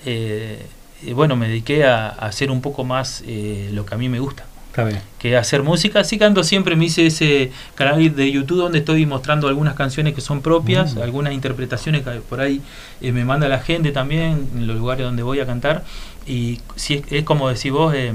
eh, 0.05 0.65
bueno, 1.13 1.35
me 1.35 1.47
dediqué 1.47 1.85
a, 1.85 2.07
a 2.07 2.25
hacer 2.27 2.49
un 2.51 2.61
poco 2.61 2.83
más 2.83 3.23
eh, 3.27 3.69
lo 3.73 3.85
que 3.85 3.95
a 3.95 3.97
mí 3.97 4.07
me 4.09 4.19
gusta 4.19 4.45
Está 4.69 4.85
bien. 4.85 5.01
que 5.19 5.37
hacer 5.37 5.61
música. 5.63 5.99
Así 5.99 6.17
que 6.17 6.25
ando 6.25 6.43
siempre, 6.43 6.75
me 6.75 6.85
hice 6.85 7.05
ese 7.05 7.51
canal 7.75 8.15
de 8.15 8.31
YouTube 8.31 8.57
donde 8.57 8.79
estoy 8.79 9.05
mostrando 9.05 9.47
algunas 9.47 9.75
canciones 9.75 10.13
que 10.15 10.21
son 10.21 10.41
propias, 10.41 10.95
Mm. 10.95 11.01
algunas 11.01 11.33
interpretaciones 11.33 12.03
que 12.03 12.11
por 12.21 12.39
ahí 12.41 12.61
eh, 13.01 13.11
me 13.11 13.23
manda 13.25 13.47
la 13.47 13.59
gente 13.59 13.91
también, 13.91 14.47
en 14.55 14.65
los 14.67 14.77
lugares 14.77 15.05
donde 15.05 15.21
voy 15.23 15.39
a 15.41 15.45
cantar. 15.45 15.83
Y 16.25 16.59
si 16.75 16.95
es, 16.95 17.03
es 17.11 17.23
como 17.23 17.49
decís 17.49 17.71
vos, 17.71 17.93
he 17.93 18.13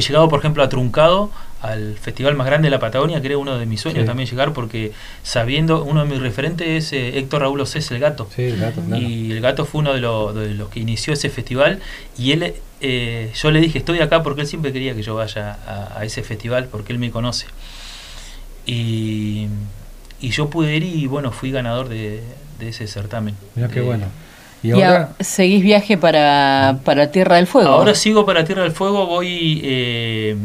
llegado, 0.00 0.28
por 0.28 0.38
ejemplo, 0.38 0.62
a 0.62 0.68
Truncado, 0.68 1.30
al 1.60 1.96
festival 1.96 2.36
más 2.36 2.46
grande 2.46 2.66
de 2.66 2.70
la 2.70 2.78
Patagonia, 2.78 3.20
que 3.20 3.26
era 3.26 3.38
uno 3.38 3.58
de 3.58 3.66
mis 3.66 3.80
sueños 3.80 4.02
Sí. 4.02 4.06
también 4.06 4.28
llegar, 4.28 4.52
porque 4.52 4.92
sabiendo, 5.22 5.82
uno 5.82 6.04
de 6.04 6.10
mis 6.10 6.20
referentes 6.20 6.68
es 6.68 6.92
eh, 6.92 7.18
Héctor 7.18 7.42
Raúl 7.42 7.60
Océs, 7.60 7.90
el 7.90 7.98
gato. 7.98 8.28
Sí, 8.34 8.42
el 8.42 8.58
gato, 8.60 8.80
claro. 8.80 9.02
Y 9.02 9.32
el 9.32 9.40
gato 9.40 9.64
fue 9.64 9.80
uno 9.80 9.92
de, 9.92 10.00
los- 10.00 10.34
de 10.34 10.54
los 10.54 10.68
que 10.68 10.80
inició 10.80 11.12
ese 11.14 11.30
festival. 11.30 11.80
Y 12.16 12.32
él, 12.32 12.54
eh, 12.80 13.32
yo 13.34 13.50
le 13.50 13.60
dije, 13.60 13.78
estoy 13.78 13.98
acá 14.00 14.22
porque 14.22 14.42
él 14.42 14.46
siempre 14.46 14.72
quería 14.72 14.94
que 14.94 15.02
yo 15.02 15.16
vaya 15.16 15.58
a, 15.66 15.98
a 15.98 16.04
ese 16.04 16.22
festival 16.22 16.68
porque 16.70 16.92
él 16.92 16.98
me 17.00 17.10
conoce. 17.10 17.46
Y, 18.66 19.46
y 20.20 20.30
yo 20.30 20.50
pude 20.50 20.76
ir 20.76 20.84
y 20.84 21.06
bueno, 21.06 21.32
fui 21.32 21.50
ganador 21.50 21.88
de, 21.88 22.22
de 22.58 22.68
ese 22.68 22.86
certamen. 22.86 23.34
Mira 23.54 23.68
qué 23.68 23.80
Eh, 23.80 23.82
bueno. 23.82 24.06
Y 24.62 24.72
ahora 24.72 25.10
seguís 25.20 25.62
viaje 25.62 25.96
para, 25.96 26.80
para 26.84 27.10
Tierra 27.12 27.36
del 27.36 27.46
Fuego. 27.46 27.68
Ahora 27.70 27.94
sigo 27.94 28.26
para 28.26 28.44
Tierra 28.44 28.64
del 28.64 28.72
Fuego, 28.72 29.06
voy 29.06 29.60
eh, 29.62 30.36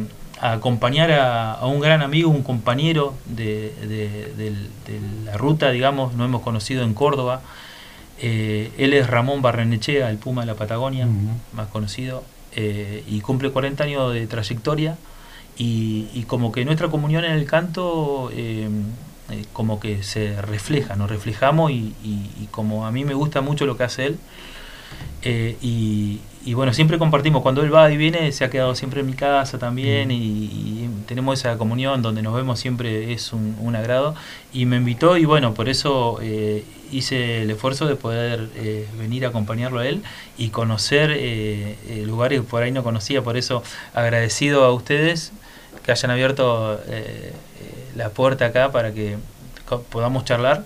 a 0.48 0.54
acompañar 0.54 1.12
a, 1.12 1.54
a 1.54 1.66
un 1.68 1.80
gran 1.80 2.02
amigo, 2.02 2.30
un 2.30 2.44
compañero 2.44 3.14
de, 3.26 3.74
de- 3.88 4.34
del- 4.38 4.70
de 4.88 5.00
la 5.26 5.38
ruta, 5.38 5.72
digamos, 5.72 6.14
nos 6.16 6.26
hemos 6.28 6.42
conocido 6.44 6.84
en 6.84 6.94
Córdoba. 6.94 7.42
Eh, 8.20 8.72
él 8.78 8.94
es 8.94 9.08
Ramón 9.08 9.42
Barrenechea, 9.42 10.10
el 10.10 10.18
Puma 10.18 10.42
de 10.42 10.48
la 10.48 10.56
Patagonia, 10.56 11.08
más 11.54 11.68
conocido, 11.70 12.24
eh, 12.56 13.04
y 13.08 13.22
cumple 13.22 13.52
40 13.52 13.84
años 13.86 14.14
de 14.14 14.28
trayectoria. 14.28 14.98
Y, 15.58 16.08
y 16.14 16.24
como 16.24 16.52
que 16.52 16.66
nuestra 16.66 16.90
comunión 16.90 17.26
en 17.26 17.32
el 17.34 17.46
canto, 17.46 18.30
eh, 18.34 18.70
como 19.54 19.80
que 19.80 20.04
se 20.04 20.42
refleja, 20.42 20.96
nos 20.96 21.10
reflejamos 21.10 21.72
y, 21.72 21.96
y- 22.04 22.30
y 22.42 22.48
como 22.52 22.86
a 22.88 22.92
mí 22.92 23.06
me 23.06 23.14
gusta 23.14 23.42
mucho 23.42 23.66
lo 23.66 23.78
que 23.78 23.84
hace 23.84 24.06
él, 24.08 24.20
y, 25.62 26.20
y 26.46 26.54
bueno, 26.56 26.74
siempre 26.74 26.98
compartimos, 27.00 27.42
cuando 27.42 27.62
él 27.62 27.74
va 27.74 27.90
y 27.92 27.98
viene, 27.98 28.32
se 28.32 28.44
ha 28.44 28.50
quedado 28.50 28.76
siempre 28.76 29.00
en 29.02 29.08
mi 29.08 29.14
casa 29.14 29.58
también 29.60 30.12
y, 30.12 30.16
y 30.18 30.90
tenemos 31.08 31.40
esa 31.40 31.58
comunión 31.58 32.02
donde 32.02 32.22
nos 32.22 32.36
vemos 32.36 32.60
siempre, 32.60 33.14
es 33.14 33.32
un, 33.34 33.56
un 33.60 33.76
agrado. 33.76 34.16
Y 34.52 34.66
me 34.66 34.78
invitó 34.78 35.18
y 35.18 35.26
bueno, 35.26 35.54
por 35.54 35.70
eso 35.70 36.20
eh, 36.22 36.66
hice 36.92 37.44
el 37.44 37.52
esfuerzo 37.52 37.88
de 37.88 37.96
poder 37.96 38.50
eh, 38.56 38.88
venir 38.98 39.26
a 39.26 39.30
acompañarlo 39.30 39.80
a 39.80 39.88
él 39.88 40.04
y 40.38 40.50
conocer 40.50 41.12
eh, 41.12 41.78
eh, 41.88 42.04
lugares 42.06 42.42
que 42.42 42.48
por 42.48 42.64
ahí 42.64 42.72
no 42.72 42.84
conocía, 42.84 43.22
por 43.22 43.38
eso 43.38 43.64
agradecido 43.94 44.64
a 44.64 44.74
ustedes 44.74 45.32
que 45.84 45.92
hayan 45.92 46.12
abierto 46.12 46.80
eh, 46.88 47.34
la 47.96 48.10
puerta 48.10 48.46
acá 48.46 48.72
para 48.72 48.94
que 48.94 49.18
podamos 49.92 50.26
charlar. 50.26 50.66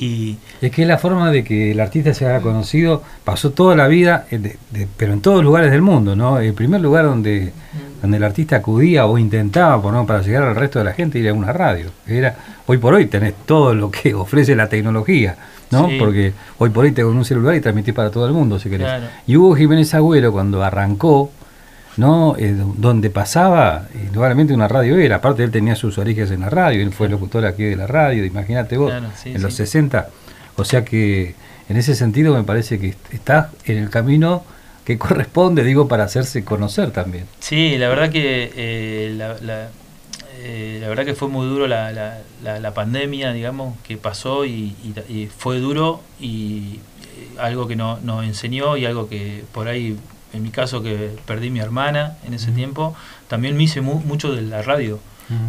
Y, 0.00 0.36
es 0.60 0.70
que 0.70 0.82
es 0.82 0.88
la 0.88 0.98
forma 0.98 1.30
de 1.30 1.42
que 1.44 1.72
el 1.72 1.80
artista 1.80 2.14
se 2.14 2.26
haga 2.26 2.40
conocido, 2.40 3.02
pasó 3.24 3.50
toda 3.50 3.74
la 3.76 3.88
vida, 3.88 4.26
eh, 4.30 4.38
de- 4.38 4.56
de- 4.70 4.88
pero 4.96 5.12
en 5.12 5.20
todos 5.20 5.42
lugares 5.42 5.70
del 5.70 5.82
mundo, 5.82 6.14
¿no? 6.14 6.38
El 6.38 6.54
primer 6.54 6.80
lugar 6.80 7.04
donde, 7.04 7.52
donde 8.00 8.16
el 8.16 8.24
artista 8.24 8.56
acudía 8.56 9.06
o 9.06 9.18
intentaba, 9.18 9.80
por 9.82 9.92
no, 9.92 10.06
para 10.06 10.22
llegar 10.22 10.44
al 10.44 10.56
resto 10.56 10.78
de 10.78 10.84
la 10.84 10.92
gente, 10.92 11.18
ir 11.18 11.28
a 11.28 11.34
una 11.34 11.52
radio. 11.52 11.86
Era, 12.06 12.36
hoy 12.66 12.78
por 12.78 12.94
hoy 12.94 13.06
tenés 13.06 13.34
todo 13.46 13.74
lo 13.74 13.90
que 13.90 14.14
ofrece 14.14 14.54
la 14.54 14.68
tecnología, 14.68 15.36
¿no? 15.70 15.88
Sí. 15.88 15.96
Porque 15.98 16.32
hoy 16.58 16.70
por 16.70 16.84
hoy 16.84 16.92
tengo 16.92 17.10
un 17.10 17.24
celular 17.24 17.54
y 17.56 17.60
transmitís 17.60 17.94
para 17.94 18.10
todo 18.10 18.26
el 18.26 18.32
mundo, 18.32 18.58
si 18.58 18.70
querés. 18.70 18.86
Claro. 18.86 19.06
Y 19.26 19.36
Hugo 19.36 19.56
Jiménez 19.56 19.92
Agüero, 19.94 20.30
cuando 20.32 20.62
arrancó, 20.62 21.30
¿no? 21.98 22.36
Eh, 22.38 22.52
do- 22.52 22.74
donde 22.78 23.10
pasaba, 23.10 23.88
indudablemente 23.94 24.54
una 24.54 24.68
radio 24.68 24.96
era, 24.98 25.16
aparte 25.16 25.42
él 25.44 25.50
tenía 25.50 25.74
sus 25.76 25.98
orígenes 25.98 26.30
en 26.30 26.40
la 26.40 26.50
radio, 26.50 26.80
él 26.82 26.92
fue 26.92 27.08
locutor 27.08 27.44
aquí 27.44 27.64
de 27.64 27.76
la 27.76 27.86
radio, 27.86 28.24
imagínate 28.24 28.76
vos, 28.78 28.90
Claro, 28.90 29.08
sí, 29.22 29.30
en 29.34 29.42
los 29.42 29.52
sí. 29.52 29.58
60, 29.58 30.08
o 30.56 30.64
sea 30.64 30.84
que 30.84 31.34
en 31.68 31.76
ese 31.76 31.94
sentido 31.94 32.34
me 32.34 32.44
parece 32.44 32.78
que 32.78 32.88
est- 32.88 33.12
está 33.14 33.50
en 33.66 33.76
el 33.78 33.90
camino 33.90 34.42
que 34.84 34.96
corresponde, 34.96 35.62
digo, 35.64 35.86
para 35.88 36.04
hacerse 36.04 36.44
conocer 36.44 36.90
también. 36.92 37.26
Sí, 37.40 37.76
la 37.76 37.88
verdad 37.90 38.10
que 38.10 38.52
eh, 38.56 39.14
la, 39.16 39.36
la- 39.42 39.68
eh, 40.40 40.78
la 40.80 40.88
verdad 40.88 41.04
que 41.04 41.14
fue 41.14 41.28
muy 41.28 41.46
duro 41.46 41.66
la, 41.66 41.90
la- 41.92 42.18
la- 42.42 42.60
la 42.60 42.72
pandemia, 42.74 43.32
digamos, 43.32 43.76
que 43.82 43.96
pasó 43.96 44.44
y, 44.44 44.74
y- 44.84 45.12
y 45.12 45.26
fue 45.26 45.58
duro 45.58 46.00
y 46.20 46.76
eh, 47.02 47.38
algo 47.40 47.66
que 47.66 47.76
no- 47.76 47.98
nos 48.02 48.24
enseñó 48.24 48.76
y 48.76 48.86
algo 48.86 49.08
que 49.08 49.42
por 49.52 49.68
ahí, 49.68 49.96
en 50.32 50.42
mi 50.42 50.50
caso 50.50 50.82
que 50.82 51.16
perdí 51.26 51.50
mi 51.50 51.60
hermana 51.60 52.16
en 52.26 52.34
ese 52.34 52.50
tiempo, 52.52 52.94
también 53.28 53.56
me 53.56 53.62
hice 53.64 53.80
mu- 53.80 54.00
mucho 54.00 54.32
de 54.32 54.42
la 54.42 54.62
radio. 54.62 54.98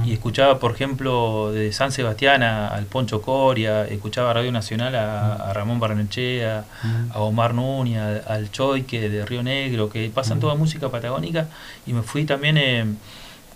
Y 0.06 0.12
escuchaba, 0.12 0.60
por 0.60 0.72
ejemplo, 0.74 1.52
de 1.54 1.72
San 1.72 1.94
Sebastián 1.94 2.44
a- 2.44 2.68
al 2.68 2.86
Poncho 2.86 3.22
Coria, 3.22 3.86
escuchaba 3.88 4.34
Radio 4.34 4.52
Nacional 4.52 4.94
a, 4.96 5.36
a 5.36 5.54
Ramón 5.54 5.80
Barnechea, 5.80 6.65
a 7.13 7.20
Omar 7.22 7.54
Núñez, 7.54 8.28
al 8.28 8.52
Choique 8.52 9.10
de 9.10 9.26
Río 9.26 9.42
Negro, 9.42 9.89
que 9.89 10.10
pasan 10.13 10.39
toda 10.42 10.56
música 10.56 10.89
patagónica, 10.89 11.48
y 11.88 11.94
me 11.94 12.02
fui 12.04 12.26
también 12.26 12.58
eh, 12.58 12.86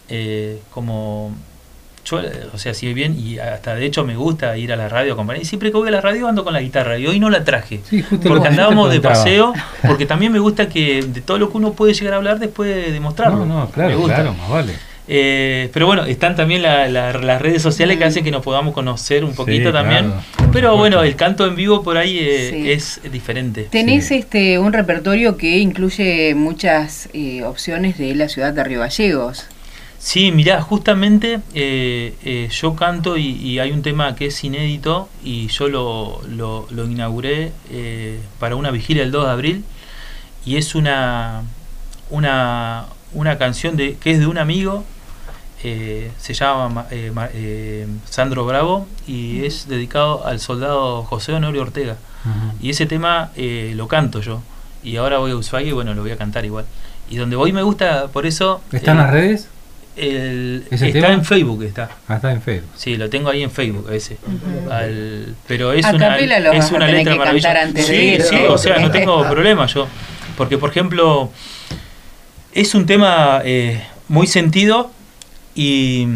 eh, 0.10 0.62
como... 0.72 1.32
Yo, 2.06 2.22
o 2.54 2.58
sea, 2.58 2.74
si 2.74 2.94
bien, 2.94 3.18
y 3.18 3.40
hasta 3.40 3.76
de 3.76 3.86
hecho 3.86 4.04
me 4.04 4.16
gusta 4.18 4.58
ir 4.58 4.74
a 4.74 4.76
la 4.76 4.90
radio 4.90 5.12
a 5.12 5.14
acompañar, 5.14 5.42
y 5.42 5.46
siempre 5.46 5.72
que 5.72 5.78
voy 5.78 5.88
a 5.88 5.92
la 5.92 6.02
radio 6.02 6.28
ando 6.28 6.44
con 6.44 6.52
la 6.54 6.60
guitarra, 6.62 6.98
y 6.98 7.08
hoy 7.08 7.20
no 7.20 7.30
la 7.30 7.44
traje. 7.46 7.80
Sí, 7.90 8.02
justo 8.02 8.28
lo- 8.28 8.36
porque 8.36 8.50
andábamos 8.50 8.92
de 8.92 9.00
paseo, 9.00 9.54
porque 9.88 10.06
también 10.06 10.32
me 10.34 10.40
gusta 10.40 10.68
que 10.68 11.02
de 11.02 11.22
todo 11.22 11.38
lo 11.40 11.50
que 11.50 11.58
uno 11.58 11.74
puede 11.74 11.94
llegar 11.94 12.14
a 12.14 12.18
hablar 12.18 12.40
después 12.40 12.92
demostrarlo. 12.92 13.46
No, 13.46 13.60
no, 13.62 13.66
Me 13.68 13.72
claro, 13.72 13.98
gusta. 13.98 14.16
claro, 14.16 14.34
más 14.34 14.50
vale. 14.50 14.74
Eh, 15.06 15.70
pero 15.74 15.86
bueno, 15.86 16.06
están 16.06 16.36
también 16.38 16.62
la- 16.62 16.88
la- 16.88 17.12
las 17.14 17.42
redes 17.42 17.62
sociales 17.62 17.98
que 17.98 18.06
hacen 18.06 18.24
que 18.24 18.32
nos 18.32 18.42
podamos 18.42 18.74
conocer 18.74 19.26
un 19.26 19.36
poquito 19.36 19.68
Sí, 19.70 19.74
también. 19.74 20.06
claro, 20.08 20.50
pero 20.54 20.78
bueno, 20.78 21.04
el 21.04 21.16
canto 21.18 21.46
en 21.46 21.56
vivo 21.58 21.84
por 21.84 21.98
ahí 21.98 22.20
eh, 22.22 22.50
Sí. 22.52 22.72
es 22.72 23.12
diferente. 23.12 23.68
Tenés 23.70 24.08
Sí. 24.08 24.16
este 24.16 24.60
un 24.60 24.72
repertorio 24.72 25.36
que 25.36 25.58
incluye 25.58 26.36
muchas 26.36 27.10
eh, 27.14 27.44
opciones 27.44 27.98
de 27.98 28.16
la 28.16 28.30
ciudad 28.30 28.54
de 28.54 28.64
Río 28.64 28.80
Gallegos. 28.80 29.46
Sí, 30.06 30.34
mirá, 30.34 30.62
justamente 30.62 31.40
eh, 31.54 32.14
eh, 32.26 32.50
yo 32.52 32.76
canto 32.76 33.16
y, 33.16 33.28
y 33.38 33.60
hay 33.60 33.72
un 33.72 33.82
tema 33.82 34.16
que 34.16 34.26
es 34.26 34.44
inédito 34.44 35.08
y 35.24 35.48
yo 35.48 35.70
lo, 35.70 36.22
lo, 36.28 36.68
lo 36.72 36.86
inauguré 36.86 37.54
eh, 37.72 38.20
para 38.38 38.58
una 38.58 38.70
vigilia 38.72 39.04
el 39.04 39.12
2 39.12 39.26
de 39.28 39.32
abril 39.32 39.64
y 40.46 40.58
es 40.58 40.76
una, 40.76 41.44
una, 42.10 42.88
una 43.14 43.38
canción 43.38 43.78
de, 43.78 43.96
que 43.96 44.12
es 44.12 44.20
de 44.20 44.28
un 44.28 44.38
amigo, 44.38 44.84
eh, 45.64 46.12
se 46.18 46.34
llama 46.34 46.68
Ma- 47.14 47.30
eh, 47.34 47.88
Sandro 48.10 48.46
Bravo 48.46 48.88
y 49.08 49.46
es 49.46 49.70
dedicado 49.70 50.28
al 50.28 50.42
soldado 50.42 51.04
José 51.04 51.32
Honorio 51.34 51.62
Ortega. 51.62 51.96
Y 52.62 52.70
ese 52.72 52.86
tema 52.86 53.32
eh, 53.38 53.72
lo 53.76 53.88
canto 53.88 54.20
yo. 54.20 54.42
Y 54.84 54.98
ahora 54.98 55.18
voy 55.20 55.32
a 55.32 55.36
Ushuaia 55.38 55.70
y 55.70 55.72
bueno, 55.72 55.94
lo 55.94 56.02
voy 56.02 56.12
a 56.12 56.18
cantar 56.18 56.44
igual. 56.44 56.66
Y 57.10 57.16
donde 57.16 57.38
voy 57.38 57.54
me 57.54 57.64
gusta, 57.64 58.08
por 58.08 58.26
eso... 58.26 58.62
¿Está 58.74 58.92
en 58.92 58.98
eh, 58.98 59.02
las 59.02 59.12
redes? 59.12 59.50
El- 59.96 60.66
¿Ese 60.72 60.88
está 60.88 61.00
tema? 61.02 61.14
en 61.14 61.26
Facebook, 61.26 61.64
está. 61.64 61.90
Ah, 62.08 62.16
está 62.16 62.32
en 62.32 62.42
Facebook. 62.42 62.70
Sí, 62.76 62.98
lo 62.98 63.10
tengo 63.10 63.30
ahí 63.30 63.44
en 63.44 63.52
Facebook 63.52 63.90
ese. 63.92 64.18
Al- 64.72 65.36
pero 65.48 65.72
es 65.74 65.86
A 65.86 65.92
una, 65.92 66.18
es 66.18 66.44
vas 66.58 66.72
a 66.72 66.76
una 66.76 66.86
tener 66.88 67.02
letra 67.06 67.16
maravillosa. 67.16 67.62
antes 67.62 67.88
de 67.88 67.94
sí, 67.96 68.02
ir, 68.16 68.22
sí, 68.24 68.36
¿no? 68.36 68.54
o 68.54 68.58
sea, 68.58 68.80
no 68.80 68.90
tengo 68.92 69.22
problema 69.30 69.66
yo. 69.68 69.88
Porque, 70.38 70.58
por 70.58 70.72
ejemplo, 70.72 71.32
es 72.54 72.74
un 72.76 72.86
tema 72.86 73.42
eh, 73.46 73.84
muy 74.08 74.26
sentido 74.28 74.92
y 75.56 76.08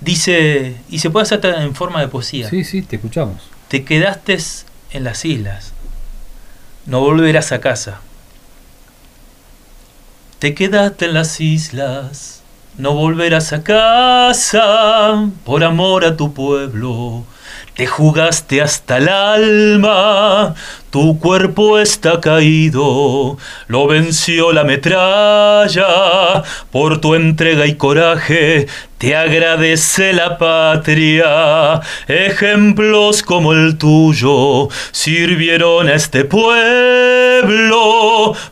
dice, 0.00 0.76
y 0.90 0.98
se 0.98 1.10
puede 1.10 1.22
hacer 1.24 1.44
en 1.44 1.74
forma 1.74 2.00
de 2.00 2.08
poesía. 2.08 2.48
Sí, 2.50 2.64
sí, 2.64 2.82
te 2.82 2.96
escuchamos. 2.96 3.42
Te 3.68 3.84
quedaste 3.84 4.38
en 4.90 5.04
las 5.04 5.24
islas, 5.24 5.72
no 6.86 7.00
volverás 7.00 7.52
a 7.52 7.60
casa. 7.60 8.00
Te 10.38 10.54
quedaste 10.54 11.06
en 11.06 11.14
las 11.14 11.40
islas, 11.40 12.42
no 12.76 12.92
volverás 12.92 13.54
a 13.54 13.62
casa 13.64 15.30
por 15.46 15.64
amor 15.64 16.04
a 16.04 16.14
tu 16.14 16.34
pueblo. 16.34 17.24
Te 17.74 17.86
jugaste 17.86 18.60
hasta 18.60 18.98
el 18.98 19.08
alma, 19.08 20.54
tu 20.90 21.18
cuerpo 21.18 21.78
está 21.78 22.20
caído, 22.20 23.38
lo 23.66 23.86
venció 23.86 24.52
la 24.52 24.64
metralla, 24.64 26.42
por 26.70 27.00
tu 27.00 27.14
entrega 27.14 27.66
y 27.66 27.76
coraje 27.76 28.66
te 28.98 29.14
agradece 29.14 30.12
la 30.12 30.38
patria. 30.38 31.80
Ejemplos 32.08 33.22
como 33.22 33.52
el 33.52 33.78
tuyo 33.78 34.68
sirvieron 34.90 35.88
a 35.88 35.94
este 35.94 36.24
pueblo 36.24 37.76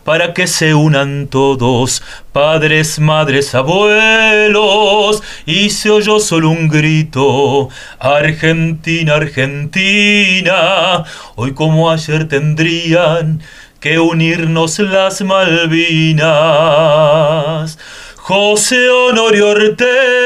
para 0.04 0.34
que 0.34 0.46
se 0.46 0.74
unan 0.74 1.28
todos, 1.28 2.02
padres, 2.32 2.98
madres, 2.98 3.54
abuelos, 3.54 5.22
y 5.46 5.70
se 5.70 5.88
oyó 5.90 6.20
solo 6.20 6.50
un 6.50 6.68
grito, 6.68 7.70
Argentina, 7.98 9.14
Argentina, 9.14 11.04
hoy 11.36 11.54
como 11.54 11.90
ayer 11.90 12.28
tendrían 12.28 13.40
que 13.80 13.98
unirnos 13.98 14.78
las 14.78 15.22
Malvinas. 15.22 16.24
José 18.26 18.88
Honorio 18.88 19.50
Ortega, 19.50 20.23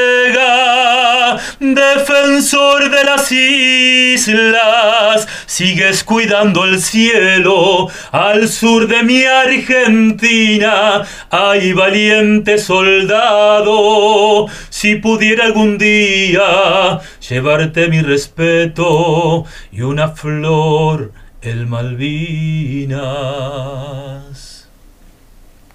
defensor 1.59 2.89
de 2.89 3.03
las 3.03 3.31
islas, 3.31 5.27
sigues 5.45 6.03
cuidando 6.03 6.65
el 6.65 6.81
cielo 6.81 7.89
al 8.11 8.47
sur 8.47 8.87
de 8.87 9.03
mi 9.03 9.23
Argentina. 9.23 11.03
Ay, 11.29 11.73
valiente 11.73 12.57
soldado, 12.57 14.47
si 14.69 14.95
pudiera 14.95 15.45
algún 15.45 15.77
día 15.77 16.99
llevarte 17.27 17.89
mi 17.89 18.01
respeto 18.01 19.45
y 19.71 19.81
una 19.81 20.09
flor, 20.09 21.11
el 21.41 21.67
Malvinas. 21.67 22.99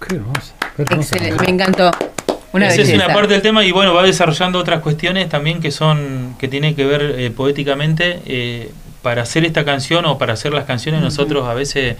Qué 0.07 0.15
hermoso. 0.15 0.53
qué 0.75 0.83
hermoso. 0.83 1.15
Excelente, 1.15 1.43
me 1.43 1.49
encantó. 1.49 1.91
Una 2.55 2.67
Esa 2.67 2.81
es 2.81 2.87
una 2.95 3.05
parte 3.13 3.33
del 3.33 3.41
tema 3.41 3.63
y 3.65 3.71
bueno, 3.71 3.93
va 3.93 4.03
desarrollando 4.03 4.59
otras 4.59 4.81
cuestiones 4.81 5.27
también 5.29 5.59
que 5.61 5.71
son 5.71 6.35
que 6.39 6.47
tienen 6.47 6.75
que 6.75 6.85
ver 6.85 7.01
eh, 7.17 7.29
poéticamente. 7.31 8.21
eh, 8.25 8.71
para 9.01 9.21
hacer 9.21 9.45
esta 9.45 9.63
canción 9.63 10.03
o 10.05 10.17
para 10.17 10.33
hacer 10.33 10.51
las 10.51 10.65
canciones 10.65 10.99
nosotros 10.99 11.47
a 11.47 11.53
veces 11.53 11.95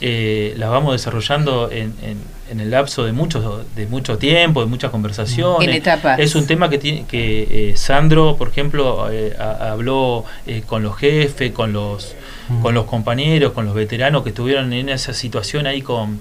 eh, 0.00 0.54
las 0.58 0.70
vamos 0.70 0.92
desarrollando 0.92 1.70
en, 1.70 1.94
en- 2.02 2.34
en 2.50 2.60
el 2.60 2.70
lapso 2.70 3.04
de 3.04 3.12
mucho, 3.12 3.64
de 3.74 3.86
mucho 3.86 4.18
tiempo, 4.18 4.60
de 4.60 4.66
muchas 4.66 4.90
conversaciones. 4.90 5.66
En 5.66 5.74
etapas. 5.74 6.18
Es 6.20 6.34
un 6.34 6.46
tema 6.46 6.68
que 6.68 6.76
tiene 6.78 7.04
que 7.06 7.70
eh, 7.70 7.76
Sandro, 7.76 8.36
por 8.36 8.48
ejemplo, 8.48 9.08
eh, 9.10 9.34
ha- 9.38 9.70
habló 9.72 10.24
eh, 10.46 10.62
con 10.66 10.82
los 10.82 10.96
jefes, 10.96 11.52
con 11.52 11.72
los 11.72 12.14
con 12.60 12.74
los 12.74 12.84
compañeros, 12.84 13.52
con 13.52 13.64
los 13.64 13.74
veteranos 13.74 14.22
que 14.22 14.28
estuvieron 14.28 14.72
en 14.74 14.90
esa 14.90 15.14
situación 15.14 15.66
ahí 15.66 15.80
con, 15.80 16.20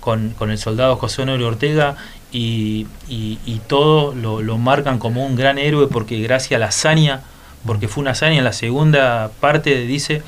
con, 0.00 0.30
con 0.30 0.50
el 0.50 0.58
soldado 0.58 0.96
José 0.96 1.22
Honorio 1.22 1.48
Ortega 1.48 1.96
y, 2.32 2.86
y, 3.08 3.38
y 3.46 3.60
todos 3.66 4.14
lo, 4.16 4.42
lo 4.42 4.58
marcan 4.58 4.98
como 4.98 5.24
un 5.24 5.34
gran 5.36 5.58
héroe 5.58 5.86
porque 5.88 6.20
gracias 6.20 6.56
a 6.56 6.60
la 6.60 6.66
hazaña, 6.66 7.22
porque 7.66 7.88
fue 7.88 8.02
una 8.02 8.10
hazaña, 8.12 8.38
en 8.38 8.44
la 8.44 8.52
segunda 8.52 9.30
parte 9.40 9.86
dice, 9.86 10.22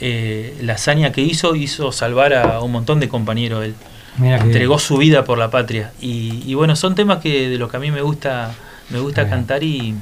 eh, 0.00 0.56
la 0.62 0.74
hazaña 0.74 1.12
que 1.12 1.20
hizo 1.22 1.54
hizo 1.56 1.92
salvar 1.92 2.34
a 2.34 2.60
un 2.60 2.72
montón 2.72 3.00
de 3.00 3.08
compañeros. 3.08 3.64
Él 3.64 3.74
Mira 4.16 4.38
que- 4.38 4.44
entregó 4.46 4.78
su 4.78 4.96
vida 4.96 5.24
por 5.24 5.38
la 5.38 5.50
patria. 5.50 5.92
Y, 6.00 6.42
y 6.46 6.54
bueno 6.54 6.76
son 6.76 6.94
temas 6.94 7.18
que 7.18 7.48
de 7.48 7.58
los 7.58 7.70
que 7.70 7.76
a 7.76 7.80
mí 7.80 7.90
me 7.90 8.02
gusta 8.02 8.52
me 8.90 9.00
gusta 9.00 9.28
cantar 9.28 9.62
y 9.64 9.94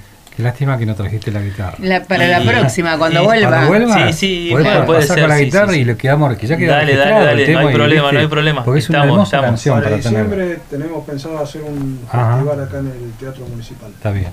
lástima 0.42 0.76
que 0.78 0.86
no 0.86 0.94
trajiste 0.94 1.30
la 1.30 1.40
guitarra. 1.40 1.74
La- 1.80 2.02
para 2.04 2.26
la 2.26 2.40
próxima, 2.40 2.98
cuando 2.98 3.22
y- 3.22 3.24
vuelva. 3.24 3.48
Cuando 3.50 3.68
vuelva, 3.68 4.06
Sí, 4.08 4.12
sí, 4.12 4.48
podés 4.52 4.66
puede- 4.66 4.82
puede 4.86 5.00
pasar 5.00 5.14
ser, 5.16 5.24
con 5.24 5.28
la 5.30 5.38
guitarra 5.40 5.68
sí, 5.68 5.74
sí. 5.74 5.80
y 5.80 5.84
lo 5.84 5.96
quedamos, 5.96 6.36
que 6.36 6.46
ya 6.46 6.56
queda 6.56 6.76
Dale, 6.76 6.96
dale, 6.96 7.10
dale, 7.26 7.52
no 7.52 7.58
hay 7.60 7.74
problema, 7.74 8.02
¿viste? 8.02 8.14
no 8.14 8.20
hay 8.20 8.26
problema. 8.28 8.64
Porque 8.64 8.78
es 8.80 8.88
una 8.90 8.98
Estamos, 8.98 9.14
hermosa 9.14 9.36
estamos. 9.36 9.50
canción 9.50 9.74
Para 9.76 9.90
para 9.90 10.02
tener. 10.02 10.24
diciembre 10.28 10.58
tenemos 10.70 11.04
pensado 11.04 11.38
hacer 11.38 11.62
un 11.62 12.00
Ajá. 12.08 12.34
festival 12.36 12.62
acá 12.64 12.78
en 12.78 12.86
el 12.86 13.12
Teatro 13.18 13.46
Municipal. 13.46 13.90
Está 13.90 14.10
bien. 14.12 14.28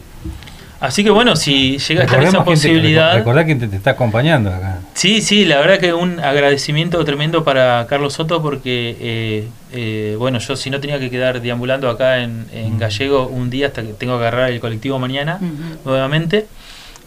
Así 0.85 1.03
que 1.03 1.09
bueno 1.09 1.35
si 1.35 1.77
llega 1.79 2.01
a 2.01 2.05
estar 2.05 2.21
esa 2.23 2.39
te- 2.39 2.43
posibilidad 2.43 3.15
recordá 3.15 3.43
quién 3.45 3.59
te, 3.59 3.67
te 3.67 3.75
está 3.77 3.91
acompañando 3.91 4.49
acá. 4.53 4.79
Sí, 4.93 5.21
sí, 5.21 5.45
la 5.45 5.57
verdad 5.59 5.79
que 5.79 5.93
un 5.93 6.19
agradecimiento 6.19 7.03
tremendo 7.05 7.43
para 7.43 7.85
Carlos 7.89 8.13
Soto 8.13 8.41
porque, 8.41 8.95
eh, 8.99 9.47
eh, 9.71 10.15
bueno, 10.19 10.39
yo 10.39 10.55
si 10.55 10.69
no 10.69 10.79
tenía 10.79 10.99
que 10.99 11.09
quedar 11.09 11.41
deambulando 11.41 11.89
acá 11.89 12.19
en, 12.19 12.45
en 12.53 12.77
Gallego 12.77 13.27
un 13.27 13.49
día 13.49 13.67
hasta 13.67 13.81
que 13.81 13.93
tengo 13.93 14.17
que 14.19 14.25
agarrar 14.27 14.51
el 14.51 14.59
colectivo 14.59 14.99
mañana 14.99 15.39
nuevamente. 15.85 16.45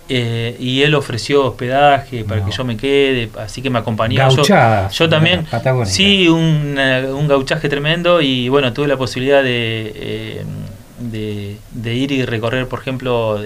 eh, 0.08 0.56
y 0.60 0.82
él 0.82 0.94
ofreció 0.94 1.44
hospedaje 1.46 2.22
para 2.22 2.40
No. 2.40 2.46
que 2.46 2.52
yo 2.56 2.64
me 2.64 2.76
quede, 2.76 3.28
así 3.40 3.60
que 3.60 3.70
me 3.70 3.80
acompañó. 3.80 4.16
Yo- 4.30 4.36
Gauchada, 4.36 4.88
Yo, 4.88 5.08
también, 5.08 5.44
sí, 5.84 6.28
un, 6.28 6.76
eh, 6.78 7.06
un 7.12 7.26
gauchaje 7.26 7.68
tremendo 7.68 8.20
y 8.20 8.48
bueno, 8.48 8.72
tuve 8.72 8.86
la 8.86 8.96
posibilidad 8.96 9.42
de, 9.42 9.92
eh, 9.96 10.44
de, 10.98 11.56
de 11.72 11.94
ir 11.94 12.12
y 12.12 12.24
recorrer, 12.24 12.68
por 12.68 12.80
ejemplo, 12.80 13.38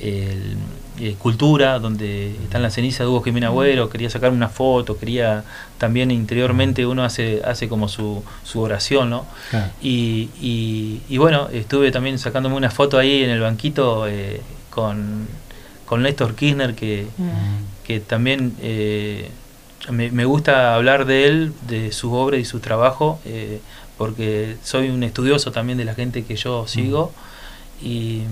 el- 0.00 0.56
eh, 0.98 1.14
Cultura, 1.18 1.78
donde 1.78 2.30
están 2.44 2.62
las 2.62 2.74
cenizas 2.74 3.00
de 3.00 3.06
Hugo 3.06 3.22
Jiménez 3.22 3.48
Agüero, 3.48 3.90
quería 3.90 4.08
sacarme 4.08 4.36
una 4.36 4.48
foto, 4.48 4.96
quería 4.98 5.44
también 5.78 6.10
interiormente 6.10 6.86
uno 6.86 7.04
hace, 7.04 7.42
hace 7.44 7.68
como 7.68 7.88
su, 7.88 8.22
su 8.44 8.60
oración, 8.60 9.10
¿no? 9.10 9.26
Claro. 9.50 9.70
Y, 9.82 10.30
y, 10.40 11.02
y 11.08 11.18
bueno, 11.18 11.48
estuve 11.52 11.90
también 11.90 12.18
sacándome 12.18 12.56
una 12.56 12.70
foto 12.70 12.98
ahí 12.98 13.22
en 13.24 13.30
el 13.30 13.40
banquito 13.40 14.06
eh, 14.08 14.40
con, 14.70 15.26
con 15.84 16.02
Néstor 16.02 16.34
Kirchner, 16.34 16.74
que, 16.74 17.06
que 17.86 18.00
también 18.00 18.54
eh, 18.62 19.28
me, 19.90 20.10
me 20.10 20.24
gusta 20.24 20.74
hablar 20.74 21.04
de 21.04 21.26
él, 21.26 21.52
de 21.68 21.92
sus 21.92 22.10
obras 22.12 22.40
y 22.40 22.44
su 22.46 22.60
trabajo, 22.60 23.20
eh, 23.26 23.60
porque 23.96 24.56
soy 24.62 24.90
un 24.90 25.02
estudioso 25.02 25.52
también 25.52 25.78
de 25.78 25.84
la 25.84 25.94
gente 25.94 26.24
que 26.24 26.36
yo 26.36 26.66
sigo 26.66 27.12
y, 27.82 28.22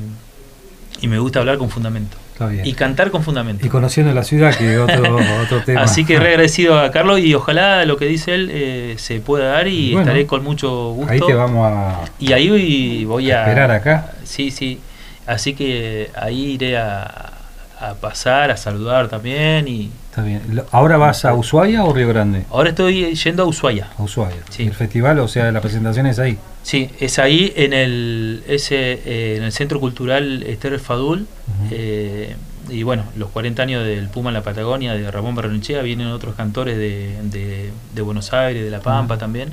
y 1.01 1.09
me 1.09 1.19
gusta 1.19 1.41
hablar 1.41 1.59
con 1.59 1.71
fundamento. 1.71 2.17
Está 2.33 2.49
bien. 2.49 2.67
Y 2.67 2.73
cantar 2.73 3.13
con 3.13 3.23
fundamento. 3.23 3.65
Y 3.65 3.69
conociendo 3.69 4.13
la 4.13 4.25
ciudad, 4.25 4.53
que 4.57 4.79
otro, 4.79 5.17
otro 5.43 5.63
tema. 5.63 5.83
Así 5.83 6.05
que 6.05 6.19
re 6.19 6.31
agradecido 6.31 6.79
a 6.79 6.91
Carlos 6.91 7.21
y 7.21 7.33
ojalá 7.35 7.85
lo 7.85 7.97
que 7.97 8.07
dice 8.07 8.35
él 8.35 8.51
eh, 8.53 8.95
se 8.99 9.21
pueda 9.21 9.53
dar 9.53 9.69
y 9.69 9.93
Bueno, 9.93 10.01
estaré 10.01 10.27
con 10.27 10.43
mucho 10.43 10.91
gusto. 10.93 11.13
Ahí 11.13 11.21
te 11.21 11.35
vamos 11.35 11.73
a 11.73 12.01
Y 12.19 12.33
ahí 12.33 13.05
voy 13.05 13.31
a... 13.31 13.43
esperar 13.43 13.71
acá. 13.71 14.13
Sí, 14.25 14.51
sí. 14.51 14.81
Así 15.27 15.55
que 15.55 16.11
ahí 16.17 16.53
iré 16.53 16.77
a, 16.77 17.33
a 17.81 17.95
pasar, 17.95 18.51
a 18.51 18.57
saludar 18.57 19.09
también. 19.09 19.69
y 19.69 19.91
Está 20.15 20.23
bien. 20.23 20.43
Lo- 20.53 20.65
¿Ahora 20.71 20.97
vas 20.97 21.25
a 21.25 21.35
Ushuaia 21.35 21.83
o 21.83 21.93
Río 21.93 22.07
Grande? 22.07 22.45
Ahora 22.51 22.69
estoy 22.71 23.17
yendo 23.17 23.43
a 23.43 23.47
Ushuaia. 23.47 23.89
A 23.99 24.03
Ushuaia. 24.05 24.37
Sí. 24.49 24.63
El 24.63 24.73
festival, 24.73 25.19
o 25.19 25.27
sea, 25.27 25.51
la 25.51 25.61
presentación 25.61 26.07
es 26.07 26.21
ahí. 26.21 26.39
Sí, 26.63 26.89
es 27.01 27.19
ahí 27.19 27.53
en 27.57 27.73
el, 27.73 28.45
ese, 28.47 28.93
eh, 29.05 29.35
en 29.39 29.43
el 29.43 29.51
Centro 29.51 29.81
Cultural 29.81 30.45
Esther 30.45 30.79
Fadul. 30.79 31.27
Eh, 31.73 32.37
y 32.71 32.85
bueno, 32.85 33.03
los 33.17 33.31
40 33.31 33.61
años 33.65 33.85
del 33.85 34.09
Puma 34.09 34.31
en 34.31 34.35
la 34.35 34.43
Patagonia 34.45 34.95
de 34.95 35.11
Ramón 35.11 35.35
Barrenechea, 35.35 35.83
vienen 35.83 36.07
otros 36.07 36.37
cantores 36.37 36.79
de, 36.79 37.17
de, 37.25 37.71
de 37.93 38.03
Buenos 38.03 38.33
Aires, 38.33 38.63
de 38.65 38.71
La 38.71 38.79
Pampa 38.81 39.19
también. 39.19 39.51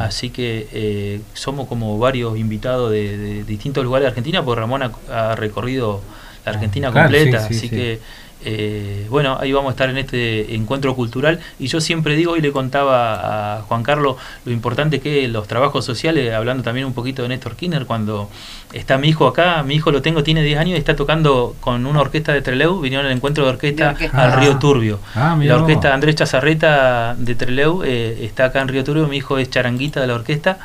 Así 0.00 0.30
que 0.30 0.66
eh, 0.72 1.20
somos 1.34 1.68
como 1.68 1.98
varios 2.00 2.36
invitados 2.36 2.90
de, 2.90 3.16
de 3.16 3.44
distintos 3.44 3.84
lugares 3.84 4.06
de 4.06 4.08
Argentina, 4.08 4.44
porque 4.44 4.60
Ramón 4.60 4.82
ha, 4.82 4.90
ha 5.30 5.36
recorrido 5.36 6.00
la 6.44 6.50
Argentina 6.50 6.90
completa. 6.90 7.42
sí, 7.46 7.54
sí, 7.54 7.58
así 7.58 7.68
sí. 7.68 7.70
que 7.70 8.00
eh, 8.44 9.06
bueno, 9.10 9.38
ahí 9.40 9.52
vamos 9.52 9.70
a 9.70 9.72
estar 9.72 9.90
en 9.90 9.98
este 9.98 10.54
encuentro 10.54 10.94
cultural. 10.94 11.40
Y 11.58 11.66
yo 11.66 11.80
siempre 11.80 12.16
digo, 12.16 12.36
y 12.36 12.40
le 12.40 12.52
contaba 12.52 13.58
a 13.58 13.62
Juan 13.62 13.82
Carlos 13.82 14.16
lo 14.44 14.52
importante 14.52 15.00
que 15.00 15.24
es 15.24 15.30
los 15.30 15.46
trabajos 15.48 15.84
sociales, 15.84 16.32
hablando 16.32 16.62
también 16.62 16.86
un 16.86 16.92
poquito 16.94 17.22
de 17.22 17.28
Néstor 17.28 17.56
Kirchner, 17.56 17.86
cuando 17.86 18.30
está 18.72 18.98
mi 18.98 19.08
hijo 19.08 19.26
acá, 19.26 19.62
mi 19.62 19.74
hijo 19.74 19.90
lo 19.90 20.02
tengo, 20.02 20.22
tiene 20.22 20.42
10 20.42 20.58
años 20.58 20.76
y 20.76 20.78
está 20.78 20.96
tocando 20.96 21.56
con 21.60 21.86
una 21.86 22.00
orquesta 22.00 22.32
de 22.32 22.42
Treleu, 22.42 22.80
vinieron 22.80 23.06
al 23.06 23.12
encuentro 23.12 23.44
de 23.44 23.50
orquesta, 23.50 23.90
al 24.12 24.30
Ah. 24.30 24.36
Río 24.36 24.58
Turbio. 24.58 25.00
Ah, 25.14 25.36
la 25.40 25.56
orquesta 25.56 25.92
Andrés 25.92 26.14
Chazarreta 26.16 27.14
de 27.18 27.34
Treleu 27.34 27.82
eh, 27.84 28.18
está 28.24 28.46
acá 28.46 28.60
en 28.60 28.68
Río 28.68 28.84
Turbio, 28.84 29.08
mi 29.08 29.16
hijo 29.16 29.38
es 29.38 29.50
charanguita 29.50 30.00
de 30.00 30.06
la 30.06 30.14
orquesta 30.14 30.58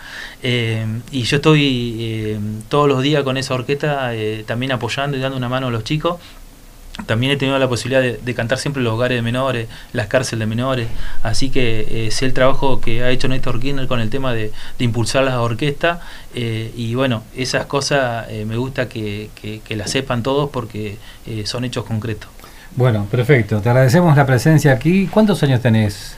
eh, 0.44 0.86
y 1.12 1.24
yo 1.24 1.38
estoy 1.38 1.96
eh, 2.00 2.40
todos 2.70 2.88
los 2.88 3.02
días 3.02 3.24
con 3.24 3.38
esa 3.38 3.56
orquesta 3.56 4.14
eh, 4.14 4.44
también 4.46 4.72
apoyando 4.72 5.18
y 5.18 5.20
dando 5.20 5.38
una 5.38 5.50
mano 5.50 5.68
a 5.68 5.72
los 5.72 5.84
chicos. 5.84 6.18
También 7.08 7.32
he 7.34 7.36
tenido 7.36 7.60
la 7.60 7.68
posibilidad 7.68 8.02
de, 8.02 8.18
de 8.24 8.34
cantar 8.34 8.58
siempre 8.58 8.80
en 8.80 8.86
los 8.86 8.94
hogares 8.94 9.18
de 9.18 9.22
menores, 9.22 9.68
las 9.92 10.08
cárceles 10.08 10.40
de 10.40 10.46
menores, 10.46 10.88
así 11.24 11.50
que 11.50 12.08
eh, 12.08 12.12
sé 12.12 12.26
el 12.26 12.34
trabajo 12.34 12.80
que 12.80 13.04
ha 13.04 13.10
hecho 13.10 13.28
Néstor 13.28 13.60
Kirchner 13.60 13.88
con 13.88 14.00
el 14.00 14.10
tema 14.10 14.34
de, 14.34 14.52
de 14.80 14.86
impulsar 14.86 15.24
las 15.24 15.34
orquestas 15.36 16.00
eh, 16.34 16.72
y 16.76 16.96
bueno, 16.96 17.24
esas 17.36 17.66
cosas 17.66 18.28
eh, 18.30 18.46
me 18.46 18.56
gusta 18.56 18.88
que, 18.88 19.30
que- 19.42 19.60
que 19.60 19.76
las 19.76 19.92
sepan 19.92 20.24
todos 20.24 20.50
porque 20.52 20.98
eh, 21.28 21.44
son 21.46 21.66
hechos 21.66 21.84
concretos. 21.84 22.30
Bueno, 22.78 23.06
perfecto. 23.12 23.60
Te 23.62 23.70
agradecemos 23.70 24.16
la 24.18 24.26
presencia 24.26 24.72
aquí. 24.72 25.08
¿Cuántos 25.08 25.42
años 25.44 25.62
tenés? 25.62 26.16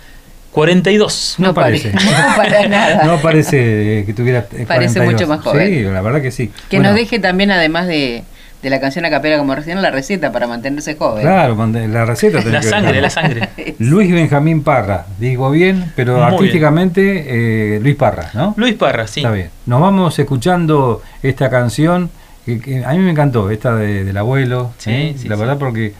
42. 0.52 1.36
No, 1.40 1.48
No 1.48 1.54
parece. 1.54 1.90
pare- 1.92 2.06
no 2.06 2.36
para 2.36 2.68
nada. 2.68 3.04
No 3.04 3.22
parece 3.22 4.04
que 4.06 4.14
tuviera. 4.16 4.48
eh, 4.54 4.66
Parece 4.68 4.96
42. 5.00 5.14
mucho 5.14 5.28
más 5.28 5.42
joven. 5.42 5.68
Sí, 5.68 5.82
la 5.84 6.02
verdad 6.02 6.22
que 6.22 6.32
sí. 6.32 6.52
Que 6.70 6.78
Bueno, 6.78 6.90
nos 6.92 7.00
deje 7.00 7.20
también, 7.20 7.52
además 7.52 7.88
de, 7.88 8.24
de 8.62 8.70
la 8.70 8.80
canción 8.80 9.06
a 9.06 9.10
capela 9.10 9.38
como 9.38 9.54
recién, 9.56 9.82
la 9.82 9.92
receta 9.92 10.32
para 10.32 10.48
mantenerse 10.48 10.96
joven. 10.96 11.22
Claro, 11.22 11.56
la 11.68 12.06
receta. 12.06 12.42
La 12.44 12.60
que- 12.60 12.68
sangre, 12.68 13.02
la 13.02 13.10
sangre. 13.10 13.50
Luis 13.80 14.12
Benjamín 14.12 14.64
Parra, 14.64 15.06
digo 15.20 15.52
bien, 15.52 15.92
pero 15.96 16.14
Muy 16.14 16.22
bien. 16.24 16.34
artísticamente 16.34 17.76
eh, 17.76 17.80
Luis 17.80 17.96
Parra, 17.96 18.30
¿no? 18.34 18.54
Luis 18.58 18.74
Parra, 18.76 19.06
sí. 19.08 19.20
Está 19.20 19.32
bien. 19.32 19.50
Nos 19.68 19.80
vamos 19.82 20.18
escuchando 20.18 21.02
esta 21.22 21.50
canción 21.50 22.10
que, 22.46 22.60
que 22.60 22.84
a 22.84 22.92
mí 22.94 23.00
me 23.00 23.12
encantó, 23.12 23.52
esta 23.52 23.76
de- 23.76 24.04
del 24.04 24.18
abuelo. 24.18 24.72
Sí, 24.80 24.90
¿eh? 24.92 25.16
sí, 25.18 25.28
la 25.28 25.36
sí. 25.36 25.40
verdad 25.42 25.58
porque 25.60 25.94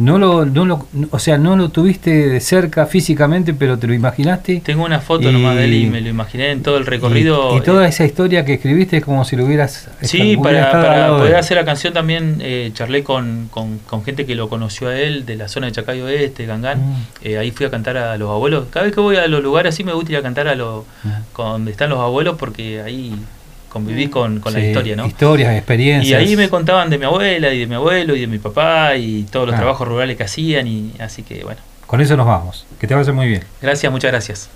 no 0.00 0.18
lo, 0.18 0.44
no 0.46 0.64
lo, 0.64 0.86
o 1.10 1.18
sea, 1.18 1.38
no 1.38 1.56
lo 1.56 1.68
tuviste 1.68 2.10
de 2.28 2.40
cerca 2.40 2.86
físicamente, 2.86 3.54
pero 3.54 3.78
te 3.78 3.86
lo 3.86 3.94
imaginaste. 3.94 4.62
Tengo 4.64 4.84
una 4.84 5.00
foto 5.00 5.28
Y- 5.30 5.32
nomás 5.32 5.56
de 5.56 5.64
él 5.66 5.74
y 5.74 5.86
me 5.86 6.00
lo 6.00 6.08
imaginé 6.08 6.50
en 6.50 6.62
todo 6.62 6.78
el 6.78 6.86
recorrido. 6.86 7.54
Y, 7.54 7.58
y 7.58 7.60
toda 7.60 7.84
eh, 7.86 7.90
esa 7.90 8.04
historia 8.04 8.44
que 8.44 8.54
escribiste 8.54 8.96
es 8.96 9.04
como 9.04 9.24
si 9.24 9.36
lo 9.36 9.44
hubieras. 9.44 9.88
Sí, 10.00 10.36
para, 10.36 10.72
para 10.72 11.04
de 11.04 11.18
poder 11.18 11.36
hacer 11.36 11.56
la 11.58 11.64
canción 11.64 11.92
también 11.92 12.38
eh, 12.40 12.70
charlé 12.74 13.04
con, 13.04 13.48
con, 13.50 13.78
con 13.80 14.02
gente 14.02 14.26
que 14.26 14.34
lo 14.34 14.48
conoció 14.48 14.88
a 14.88 14.98
él 14.98 15.26
de 15.26 15.36
la 15.36 15.48
zona 15.48 15.66
de 15.66 15.72
Chacayo 15.72 16.06
Oeste, 16.06 16.46
Gangán. 16.46 16.80
Mm. 16.80 16.94
Eh, 17.22 17.38
ahí 17.38 17.50
fui 17.50 17.66
a 17.66 17.70
cantar 17.70 17.96
a 17.96 18.16
los 18.16 18.30
abuelos. 18.30 18.66
Cada 18.70 18.86
vez 18.86 18.94
que 18.94 19.00
voy 19.00 19.16
a 19.16 19.26
los 19.28 19.42
lugares 19.42 19.74
así 19.74 19.84
me 19.84 19.92
gusta 19.92 20.12
ir 20.12 20.18
a 20.18 20.22
cantar 20.22 20.48
a 20.48 20.54
los 20.54 20.84
Mm. 21.04 21.08
con 21.32 21.46
donde 21.46 21.70
están 21.70 21.90
los 21.90 21.98
abuelos 21.98 22.36
porque 22.38 22.80
ahí 22.82 23.14
convivís 23.70 24.10
con, 24.10 24.40
con 24.40 24.52
la 24.52 24.60
historia, 24.60 24.96
¿no? 24.96 25.06
Historias, 25.06 25.54
experiencias. 25.56 26.20
Y 26.22 26.26
ahí 26.26 26.36
me 26.36 26.50
contaban 26.50 26.90
de 26.90 26.98
mi 26.98 27.06
abuela 27.06 27.50
y 27.54 27.60
de 27.60 27.66
mi 27.66 27.76
abuelo 27.76 28.14
y 28.14 28.20
de 28.20 28.26
mi 28.26 28.38
papá 28.38 28.96
y 28.96 29.22
todos 29.30 29.46
los 29.46 29.54
Ah. 29.54 29.58
trabajos 29.58 29.88
rurales 29.88 30.16
que 30.18 30.24
hacían 30.24 30.66
y 30.66 30.92
así 30.98 31.22
que 31.22 31.42
bueno. 31.44 31.60
Con 31.86 32.00
eso 32.02 32.16
nos 32.16 32.26
vamos. 32.26 32.66
Que 32.78 32.86
te 32.86 32.94
vaya 32.94 33.12
muy 33.12 33.26
bien. 33.28 33.42
Gracias, 33.62 33.90
muchas 33.90 34.10
gracias. 34.12 34.50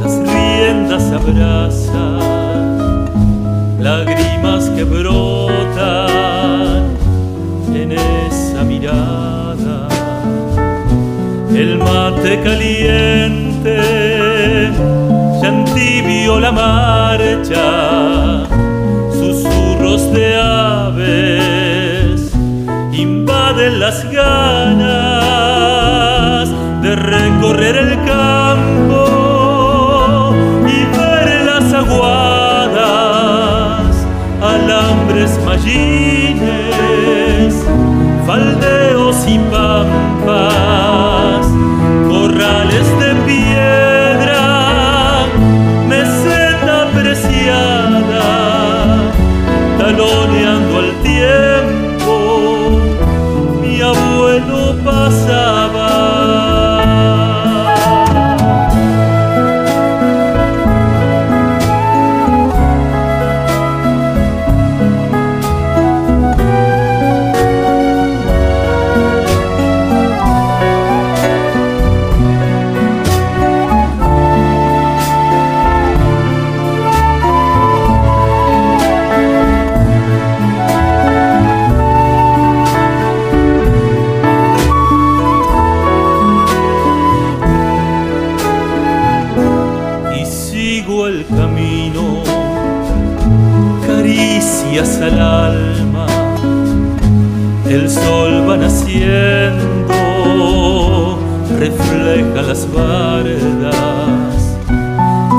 Las 0.00 0.18
riendas 0.18 1.10
abrazan, 1.12 2.20
lágrimas 3.80 4.70
que 4.70 4.84
brotan 4.84 6.16
en 7.74 7.92
esa 7.92 8.62
mirada, 8.62 9.88
el 11.54 11.78
mate 11.78 12.40
caliente, 12.42 13.80
ya 15.42 15.64
tibio 15.74 16.38
la 16.38 16.52
marcha 16.52 17.75
refleja 101.68 102.42
las 102.42 102.72
bardas 102.72 104.56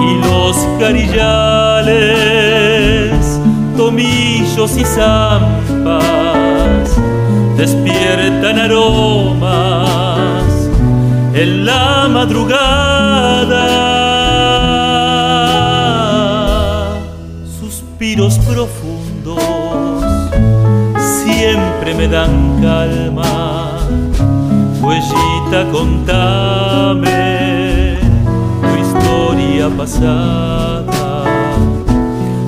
y 0.01 0.15
los 0.27 0.57
carillales, 0.77 1.95
tomillos 3.77 4.77
y 4.77 4.83
zampas 4.83 5.87
despiertan 7.55 8.59
aromas 8.59 10.43
en 11.33 11.65
la 11.65 12.09
madrugada. 12.09 12.57
Suspiros 17.59 18.37
profundos 18.39 20.03
siempre 21.23 21.93
me 21.93 22.09
dan 22.09 22.59
calma. 22.61 23.06
Huellita, 25.57 25.71
contame 25.71 27.17
tu 28.61 28.67
historia 28.81 29.69
pasada 29.69 31.23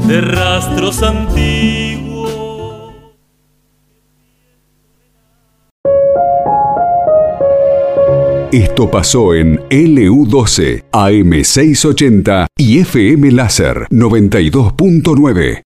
de 0.07 0.21
rastros 0.21 1.01
antiguos. 1.03 1.99
Esto 8.51 8.89
pasó 8.89 9.35
en 9.35 9.59
LU12, 9.69 10.85
AM680 10.91 12.47
y 12.57 12.79
FM 12.79 13.31
Láser 13.31 13.87
92.9. 13.91 15.57